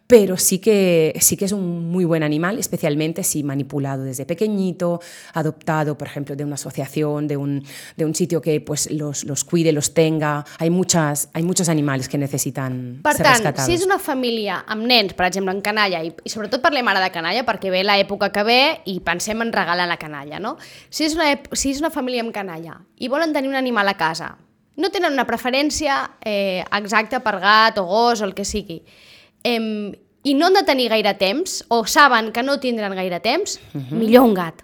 pero 0.05 0.35
sí 0.37 0.59
que, 0.59 1.15
sí 1.21 1.37
que 1.37 1.45
es 1.45 1.53
un 1.53 1.89
muy 1.89 2.03
buen 2.03 2.23
animal, 2.23 2.59
especialmente 2.59 3.23
si 3.23 3.41
manipulado 3.41 4.03
desde 4.03 4.25
pequeñito, 4.25 4.99
adoptado, 5.33 5.97
por 5.97 6.07
ejemplo, 6.07 6.35
de 6.35 6.43
una 6.43 6.55
asociación, 6.55 7.25
de 7.27 7.37
un, 7.37 7.63
de 7.95 8.05
un 8.05 8.13
sitio 8.13 8.41
que 8.41 8.59
pues, 8.61 8.91
los, 8.91 9.23
los 9.23 9.43
cuide, 9.45 9.71
los 9.71 9.93
tenga. 9.93 10.45
Hay, 10.59 10.69
muchas, 10.69 11.29
hay 11.33 11.43
muchos 11.43 11.69
animales 11.69 12.09
que 12.09 12.17
necesitan 12.17 12.99
tant, 13.23 13.65
si 13.65 13.75
és 13.77 13.85
una 13.87 13.97
família 14.01 14.59
amb 14.67 14.85
nens, 14.89 15.15
per 15.17 15.27
exemple, 15.27 15.53
en 15.55 15.61
canalla, 15.65 16.03
i, 16.05 16.13
i 16.13 16.31
sobretot 16.31 16.61
parlem 16.63 16.87
ara 16.91 17.01
de 17.03 17.09
canalla, 17.15 17.45
perquè 17.47 17.71
ve 17.73 17.83
l'època 17.85 18.29
que 18.35 18.45
ve 18.47 18.61
i 18.91 18.99
pensem 19.05 19.41
en 19.45 19.53
regalar 19.55 19.87
la 19.89 19.97
canalla, 20.01 20.39
no? 20.43 20.55
Si 20.89 21.07
és 21.07 21.17
una, 21.17 21.31
si 21.51 21.73
és 21.73 21.81
una 21.83 21.91
família 21.93 22.23
amb 22.25 22.33
canalla 22.35 22.79
i 22.99 23.09
volen 23.11 23.33
tenir 23.35 23.51
un 23.51 23.59
animal 23.59 23.89
a 23.91 23.97
casa, 23.99 24.33
no 24.75 24.89
tenen 24.89 25.13
una 25.13 25.27
preferència 25.29 25.99
eh, 26.25 26.63
exacta 26.73 27.21
per 27.23 27.37
gat 27.41 27.77
o 27.81 27.85
gos 27.89 28.21
o 28.21 28.27
el 28.27 28.33
que 28.37 28.45
sigui, 28.45 28.81
em, 29.43 29.93
i 30.23 30.33
no 30.33 30.47
han 30.47 30.57
de 30.57 30.63
tenir 30.65 30.89
gaire 30.93 31.13
temps, 31.19 31.61
o 31.67 31.83
saben 31.85 32.31
que 32.31 32.43
no 32.43 32.59
tindran 32.63 32.95
gaire 32.95 33.19
temps, 33.19 33.59
millor 33.91 34.29
un 34.29 34.37
gat. 34.37 34.63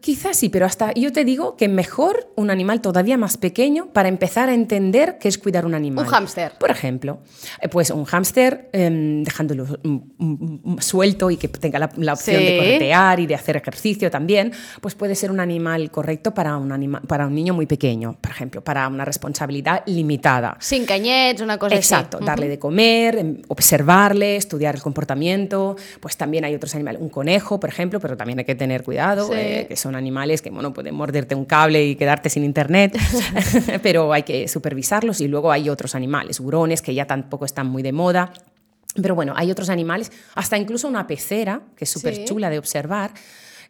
Quizás 0.00 0.36
sí, 0.38 0.48
pero 0.48 0.64
hasta 0.66 0.92
yo 0.94 1.12
te 1.12 1.22
digo 1.24 1.54
que 1.56 1.68
mejor 1.68 2.32
un 2.34 2.50
animal 2.50 2.80
todavía 2.80 3.16
más 3.18 3.36
pequeño 3.36 3.92
para 3.92 4.08
empezar 4.08 4.48
a 4.48 4.54
entender 4.54 5.18
qué 5.20 5.28
es 5.28 5.36
cuidar 5.38 5.66
un 5.66 5.74
animal. 5.74 6.06
Un 6.06 6.10
hámster. 6.10 6.52
Por 6.58 6.70
ejemplo, 6.70 7.20
Eh, 7.60 7.68
pues 7.68 7.90
un 7.90 8.04
hámster 8.04 8.70
em, 8.72 9.22
dejándolo 9.22 9.66
mm, 9.82 9.88
mm, 10.18 10.60
mm, 10.64 10.78
suelto 10.80 11.30
y 11.30 11.36
que 11.36 11.46
tenga 11.48 11.78
la, 11.78 11.90
la 11.96 12.14
opción 12.14 12.38
Sí. 12.38 12.44
de 12.44 12.56
corretear 12.56 13.20
y 13.20 13.26
de 13.26 13.34
hacer 13.34 13.56
ejercicio 13.56 14.10
también, 14.10 14.52
pues 14.80 14.94
puede 14.94 15.14
ser 15.14 15.30
un 15.30 15.40
animal 15.40 15.90
correcto 15.90 16.32
para 16.32 16.56
un, 16.56 16.72
anima- 16.72 17.02
para 17.02 17.26
un 17.26 17.34
niño 17.34 17.52
muy 17.54 17.66
pequeño, 17.66 18.16
por 18.20 18.30
ejemplo, 18.30 18.64
para 18.64 18.88
una 18.88 19.04
responsabilidad 19.04 19.82
limitada. 19.86 20.56
Cinc 20.60 20.90
anyets, 20.90 21.42
una 21.42 21.58
cosa 21.58 21.76
Exacto, 21.76 22.16
així. 22.16 22.26
darle 22.26 22.48
de 22.48 22.58
comer, 22.58 23.18
em, 23.18 23.42
observarle, 23.48 24.36
estudiar 24.36 24.74
el 24.74 24.82
comportamiento. 24.82 25.76
Pues 26.00 26.16
también 26.16 26.44
hay 26.46 26.54
otros 26.54 26.74
animales, 26.74 27.00
un 27.00 27.10
conejo, 27.10 27.60
por 27.60 27.68
ejemplo, 27.68 28.00
pero 28.00 28.16
también 28.16 28.38
hay 28.38 28.44
que 28.46 28.54
tener 28.54 28.82
cuidado, 28.82 29.26
Sí. 29.28 29.34
eh, 29.36 29.66
que 29.68 29.76
son 29.82 29.96
animales 29.96 30.40
que, 30.40 30.50
bueno, 30.50 30.72
pueden 30.72 30.94
morderte 30.94 31.34
un 31.34 31.44
cable 31.44 31.84
y 31.84 31.96
quedarte 31.96 32.30
sin 32.30 32.44
internet, 32.44 32.96
pero 33.82 34.12
hay 34.12 34.22
que 34.22 34.48
supervisarlos 34.48 35.20
y 35.20 35.28
luego 35.28 35.52
hay 35.52 35.68
otros 35.68 35.94
animales, 35.94 36.40
hurones, 36.40 36.80
que 36.80 36.94
ya 36.94 37.06
tampoco 37.06 37.44
están 37.44 37.66
muy 37.66 37.82
de 37.82 37.92
moda. 37.92 38.32
Pero 39.00 39.14
bueno, 39.14 39.32
hay 39.36 39.50
otros 39.50 39.70
animales, 39.70 40.12
hasta 40.34 40.58
incluso 40.58 40.86
una 40.86 41.06
pecera, 41.06 41.62
que 41.76 41.84
es 41.84 41.90
súper 41.90 42.24
chula 42.24 42.50
de 42.50 42.58
observar, 42.58 43.12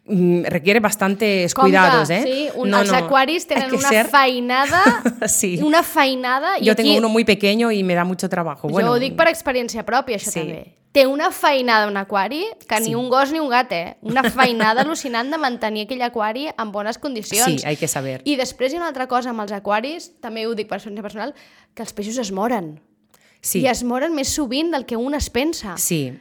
requiere 0.05 0.79
bastantes 0.79 1.53
Compte, 1.53 1.71
cuidados, 1.71 2.09
eh? 2.09 2.23
Sí, 2.23 2.49
un, 2.55 2.69
no, 2.69 2.81
els 2.81 2.91
no, 2.91 2.97
aquaris 2.97 3.47
tenen 3.47 3.73
una 3.73 3.89
ser... 3.89 4.07
feinada, 4.07 4.81
sí. 5.27 5.59
una 5.63 5.83
feinada... 5.83 6.57
Jo 6.59 6.73
aquí... 6.73 6.83
tengo 6.83 6.97
uno 6.97 7.09
muy 7.09 7.23
pequeño 7.23 7.71
y 7.71 7.83
me 7.83 7.95
da 7.95 8.03
mucho 8.03 8.27
trabajo. 8.27 8.67
Jo 8.67 8.73
bueno, 8.73 8.91
ho 8.91 8.99
dic 8.99 9.15
per 9.15 9.29
experiència 9.31 9.85
pròpia, 9.87 10.19
això 10.19 10.33
sí. 10.33 10.41
també. 10.41 10.63
Té 10.93 11.07
una 11.09 11.31
feinada 11.33 11.87
un 11.89 11.95
aquari 11.97 12.43
que 12.67 12.77
sí. 12.77 12.89
ni 12.89 12.95
un 12.95 13.07
gos 13.09 13.31
ni 13.31 13.39
un 13.39 13.47
gat, 13.49 13.71
eh? 13.71 13.95
Una 14.01 14.21
feinada 14.35 14.83
al·lucinant 14.83 15.31
de 15.31 15.39
mantenir 15.41 15.87
aquell 15.87 16.03
aquari 16.05 16.49
en 16.51 16.73
bones 16.75 16.99
condicions. 16.99 17.63
Sí, 17.63 17.67
hay 17.67 17.79
que 17.79 17.87
saber. 17.87 18.21
I 18.25 18.35
després 18.37 18.73
hi 18.73 18.77
ha 18.77 18.83
una 18.83 18.91
altra 18.91 19.07
cosa 19.07 19.31
amb 19.31 19.41
els 19.41 19.55
aquaris, 19.55 20.11
també 20.21 20.45
ho 20.45 20.53
dic 20.53 20.67
per 20.67 20.77
experiència 20.81 21.07
personal, 21.07 21.33
que 21.73 21.87
els 21.87 21.95
peixos 21.95 22.19
es 22.21 22.33
moren. 22.35 22.75
Sí. 23.39 23.63
I 23.63 23.71
es 23.71 23.81
moren 23.87 24.13
més 24.15 24.35
sovint 24.35 24.69
del 24.75 24.85
que 24.85 24.99
un 24.99 25.15
es 25.15 25.31
pensa. 25.31 25.77
Sí. 25.79 26.11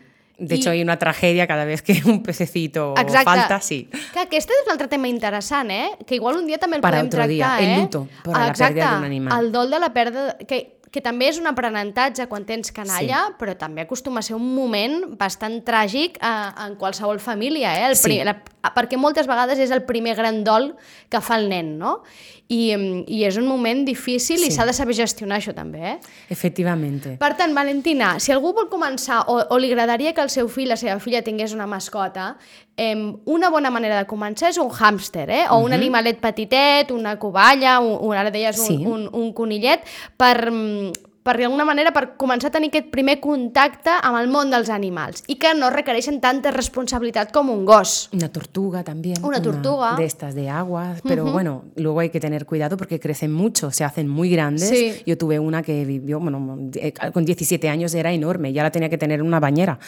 De 0.42 0.56
hecho, 0.56 0.70
hay 0.70 0.82
una 0.82 0.98
tragedia 0.98 1.46
cada 1.46 1.64
vez 1.64 1.82
que 1.82 2.02
un 2.04 2.22
pececito 2.22 2.94
Exacte. 2.98 3.24
falta, 3.24 3.60
sí. 3.60 3.88
Que 4.12 4.20
aquest 4.26 4.50
és 4.50 4.62
un 4.66 4.72
altre 4.72 4.88
tema 4.88 5.06
interessant, 5.06 5.70
eh? 5.70 5.90
Que 6.04 6.16
igual 6.16 6.36
un 6.36 6.46
dia 6.50 6.58
també 6.58 6.76
el 6.76 6.82
Para 6.82 6.98
podem 6.98 7.10
tractar, 7.10 7.28
dia. 7.30 7.50
eh? 7.60 7.74
El 7.76 7.80
luto 7.82 8.08
per 8.24 8.34
Exacte. 8.48 8.74
la 8.74 8.86
pèrdua 8.86 8.94
d'un 8.96 9.04
animal. 9.04 9.38
El 9.38 9.52
dol 9.52 9.70
de 9.70 9.78
la 9.78 9.92
pèrdua... 9.94 10.36
Que, 10.48 10.78
que 10.92 11.00
també 11.00 11.30
és 11.30 11.38
un 11.40 11.46
aprenentatge 11.48 12.26
quan 12.28 12.44
tens 12.44 12.68
canalla, 12.70 13.22
sí. 13.30 13.36
però 13.38 13.54
també 13.56 13.80
acostuma 13.86 14.20
a 14.20 14.22
ser 14.26 14.34
un 14.36 14.44
moment 14.54 15.14
bastant 15.16 15.62
tràgic 15.64 16.18
eh, 16.20 16.66
en 16.66 16.74
qualsevol 16.76 17.16
família, 17.18 17.70
eh? 17.80 17.86
El 17.88 17.96
sí. 17.96 18.18
la, 18.26 18.34
perquè 18.70 18.98
moltes 19.00 19.26
vegades 19.26 19.58
és 19.58 19.72
el 19.74 19.82
primer 19.82 20.14
gran 20.14 20.44
dol 20.46 20.72
que 21.10 21.20
fa 21.20 21.40
el 21.40 21.48
nen, 21.50 21.74
no? 21.80 22.00
I, 22.52 22.74
i 23.08 23.22
és 23.24 23.38
un 23.40 23.46
moment 23.48 23.80
difícil 23.86 24.38
sí. 24.38 24.50
i 24.50 24.54
s'ha 24.54 24.66
de 24.68 24.74
saber 24.76 24.94
gestionar 24.94 25.38
això 25.40 25.54
també, 25.56 25.80
eh? 25.94 25.96
Efectivament. 26.30 27.16
Per 27.18 27.32
tant, 27.38 27.54
Valentina, 27.56 28.18
si 28.20 28.34
algú 28.34 28.52
vol 28.54 28.68
començar 28.70 29.22
o, 29.32 29.38
o 29.40 29.58
li 29.58 29.70
agradaria 29.72 30.12
que 30.12 30.22
el 30.22 30.30
seu 30.30 30.50
fill, 30.52 30.68
la 30.70 30.76
seva 30.76 30.98
filla 31.00 31.24
tingués 31.24 31.54
una 31.56 31.66
mascota, 31.66 32.34
eh, 32.76 32.94
una 33.24 33.50
bona 33.50 33.72
manera 33.72 34.02
de 34.02 34.08
començar 34.10 34.52
és 34.52 34.60
un 34.62 34.70
hàmster, 34.70 35.28
eh? 35.30 35.46
O 35.48 35.56
uh 35.56 35.58
-huh. 35.58 35.64
un 35.64 35.70
mhm. 35.70 35.80
animalet 35.80 36.20
petitet, 36.20 36.90
una 36.90 37.18
covalla, 37.18 37.80
un, 37.80 37.98
un, 38.00 38.14
ara 38.14 38.30
deies 38.30 38.58
un, 38.58 38.66
sí. 38.66 38.84
un, 38.86 39.08
un 39.12 39.32
conillet, 39.32 39.80
per, 40.16 40.52
per 41.22 41.36
d'alguna 41.38 41.64
manera 41.64 41.92
per 41.94 42.16
començar 42.18 42.50
a 42.50 42.54
tenir 42.54 42.72
aquest 42.72 42.88
primer 42.90 43.20
contacte 43.22 43.94
amb 43.94 44.18
el 44.18 44.28
món 44.30 44.50
dels 44.50 44.70
animals 44.74 45.22
i 45.30 45.36
que 45.38 45.52
no 45.54 45.70
requereixen 45.70 46.18
tanta 46.20 46.50
responsabilitat 46.50 47.30
com 47.34 47.50
un 47.52 47.64
gos. 47.66 48.08
Una 48.12 48.28
tortuga 48.32 48.82
també. 48.82 49.14
Una 49.22 49.40
tortuga. 49.42 49.92
Una 49.92 50.00
de 50.00 50.04
estas 50.04 50.34
de 50.34 50.48
agua, 50.50 50.96
pero 51.06 51.24
uh 51.24 51.28
-huh. 51.28 51.32
bueno, 51.32 51.64
luego 51.76 52.00
hay 52.00 52.10
que 52.10 52.18
tener 52.18 52.44
cuidado 52.44 52.76
porque 52.76 52.98
crecen 52.98 53.32
mucho, 53.32 53.70
se 53.70 53.84
hacen 53.84 54.08
muy 54.08 54.30
grandes. 54.30 54.68
Sí. 54.68 55.02
Yo 55.06 55.16
tuve 55.16 55.38
una 55.38 55.62
que 55.62 55.84
vivió, 55.84 56.18
bueno, 56.18 56.70
con 57.12 57.24
17 57.24 57.68
años 57.68 57.94
era 57.94 58.12
enorme, 58.12 58.52
ya 58.52 58.62
la 58.62 58.70
tenía 58.70 58.88
que 58.88 58.98
tener 58.98 59.20
en 59.20 59.26
una 59.26 59.38
bañera. 59.38 59.78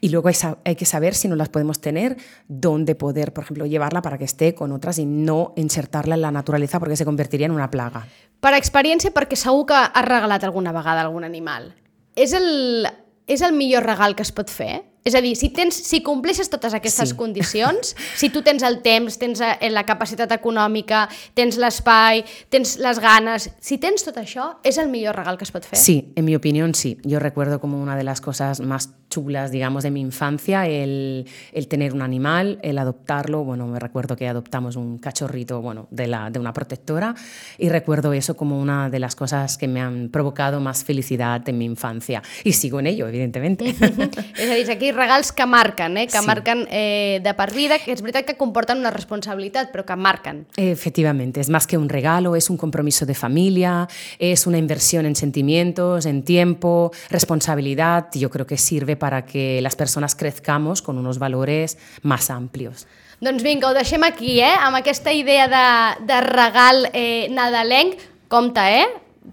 Y 0.00 0.08
luego 0.08 0.28
hay, 0.28 0.34
hay, 0.64 0.74
que 0.74 0.84
saber 0.84 1.14
si 1.14 1.28
no 1.28 1.36
las 1.36 1.48
podemos 1.48 1.80
tener, 1.80 2.16
dónde 2.48 2.94
poder, 2.94 3.32
por 3.32 3.44
ejemplo, 3.44 3.64
llevarla 3.66 4.02
para 4.02 4.18
que 4.18 4.24
esté 4.24 4.54
con 4.54 4.72
otras 4.72 4.98
y 4.98 5.06
no 5.06 5.52
insertarla 5.56 6.16
en 6.16 6.22
la 6.22 6.32
naturaleza 6.32 6.80
porque 6.80 6.96
se 6.96 7.04
convertiría 7.04 7.46
en 7.46 7.52
una 7.52 7.70
plaga. 7.70 8.06
Per 8.44 8.52
experiència, 8.52 9.08
perquè 9.16 9.38
segur 9.40 9.62
que 9.70 9.76
has 9.76 10.04
regalat 10.04 10.42
alguna 10.44 10.63
vegada 10.72 11.02
algun 11.02 11.24
animal. 11.24 11.72
És 12.16 12.32
el, 12.32 12.86
és 13.26 13.42
el 13.42 13.52
millor 13.52 13.84
regal 13.84 14.14
que 14.14 14.22
es 14.22 14.32
pot 14.32 14.48
fer? 14.50 14.84
És 15.04 15.14
a 15.14 15.20
dir, 15.20 15.34
si, 15.36 15.50
tens, 15.52 15.76
si 15.84 16.00
compleixes 16.00 16.48
totes 16.48 16.72
aquestes 16.72 17.10
sí. 17.10 17.16
condicions, 17.18 17.92
si 18.16 18.30
tu 18.32 18.40
tens 18.40 18.62
el 18.64 18.78
temps, 18.80 19.18
tens 19.20 19.42
eh, 19.44 19.68
la 19.68 19.84
capacitat 19.84 20.32
econòmica, 20.32 21.02
tens 21.36 21.58
l'espai, 21.60 22.22
tens 22.48 22.78
les 22.80 23.00
ganes, 23.04 23.50
si 23.60 23.76
tens 23.82 24.06
tot 24.06 24.16
això, 24.16 24.54
és 24.64 24.80
el 24.80 24.88
millor 24.88 25.18
regal 25.20 25.36
que 25.36 25.44
es 25.44 25.52
pot 25.52 25.68
fer? 25.68 25.76
Sí, 25.76 25.98
en 26.16 26.24
mi 26.24 26.34
opinión 26.34 26.72
sí. 26.74 26.96
Yo 27.04 27.20
recuerdo 27.20 27.60
como 27.60 27.82
una 27.82 27.98
de 27.98 28.04
las 28.04 28.22
cosas 28.22 28.60
más 28.60 28.94
chulas, 29.14 29.50
digamos, 29.50 29.84
de 29.84 29.90
mi 29.90 30.00
infancia, 30.00 30.66
el, 30.66 31.26
el 31.52 31.68
tener 31.68 31.92
un 31.92 32.02
animal, 32.02 32.58
el 32.62 32.78
adoptarlo. 32.78 33.44
Bueno, 33.44 33.66
me 33.66 33.78
recuerdo 33.78 34.16
que 34.16 34.26
adoptamos 34.26 34.74
un 34.74 34.98
cachorrito, 34.98 35.60
bueno, 35.60 35.86
de, 35.90 36.06
la, 36.06 36.30
de 36.30 36.38
una 36.40 36.52
protectora 36.52 37.14
y 37.58 37.68
recuerdo 37.68 38.12
eso 38.12 38.36
como 38.36 38.60
una 38.60 38.90
de 38.90 38.98
las 38.98 39.14
cosas 39.14 39.56
que 39.56 39.68
me 39.68 39.80
han 39.80 40.08
provocado 40.08 40.60
más 40.60 40.82
felicidad 40.82 41.48
en 41.48 41.58
mi 41.58 41.64
infancia. 41.64 42.22
Y 42.42 42.54
sigo 42.54 42.80
en 42.80 42.88
ello, 42.88 43.06
evidentemente. 43.06 43.74
a 43.80 44.54
dir, 44.54 44.70
aquí 44.70 44.90
regals 44.94 45.32
que 45.32 45.46
marquen, 45.46 45.98
eh? 45.98 46.06
que 46.06 46.18
sí. 46.18 46.26
marquen 46.26 46.66
eh, 46.70 47.20
de 47.22 47.34
per 47.34 47.50
vida, 47.52 47.78
que 47.82 47.92
és 47.92 48.02
veritat 48.02 48.26
que 48.28 48.36
comporten 48.38 48.80
una 48.80 48.92
responsabilitat, 48.94 49.72
però 49.74 49.84
que 49.84 49.96
marquen. 49.96 50.44
Efectivamente, 50.56 51.40
es 51.40 51.50
más 51.50 51.66
que 51.66 51.78
un 51.78 51.88
regalo, 51.88 52.36
es 52.36 52.50
un 52.50 52.56
compromiso 52.56 53.06
de 53.06 53.14
familia, 53.14 53.88
es 54.18 54.46
una 54.46 54.58
inversión 54.58 55.06
en 55.06 55.16
sentimientos, 55.16 56.06
en 56.06 56.22
tiempo, 56.22 56.92
responsabilidad. 57.10 58.08
Yo 58.14 58.30
creo 58.30 58.46
que 58.46 58.56
sirve 58.56 58.96
para 58.96 59.24
que 59.26 59.60
las 59.60 59.76
personas 59.76 60.14
crezcamos 60.14 60.82
con 60.82 60.98
unos 60.98 61.18
valores 61.18 61.78
más 62.02 62.30
amplios. 62.30 62.86
Doncs 63.24 63.42
vinga, 63.42 63.70
ho 63.70 63.74
deixem 63.74 64.02
aquí, 64.04 64.40
eh? 64.42 64.52
amb 64.60 64.76
aquesta 64.76 65.12
idea 65.14 65.46
de, 65.48 66.04
de 66.04 66.20
regal 66.26 66.88
eh, 66.92 67.28
nadalenc. 67.30 67.96
Compte, 68.28 68.60
eh? 68.80 68.86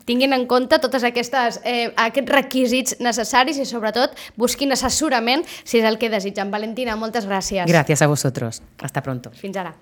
Tinguin 0.06 0.34
en 0.34 0.46
compte 0.48 0.80
totes 0.80 1.04
aquestes, 1.08 1.60
eh, 1.64 1.92
aquests 1.96 2.32
requisits 2.32 3.00
necessaris 3.00 3.60
i 3.60 3.66
sobretot 3.66 4.16
busquin 4.40 4.72
assessorament 4.72 5.46
si 5.64 5.80
és 5.80 5.86
el 5.86 5.98
que 5.98 6.10
desitgen. 6.10 6.52
Valentina, 6.52 6.96
moltes 6.96 7.28
gràcies. 7.28 7.68
Gràcies 7.68 8.02
a 8.02 8.08
vosaltres. 8.08 8.62
Hasta 8.82 9.02
pronto. 9.02 9.32
Fins 9.32 9.58
ara. 9.58 9.76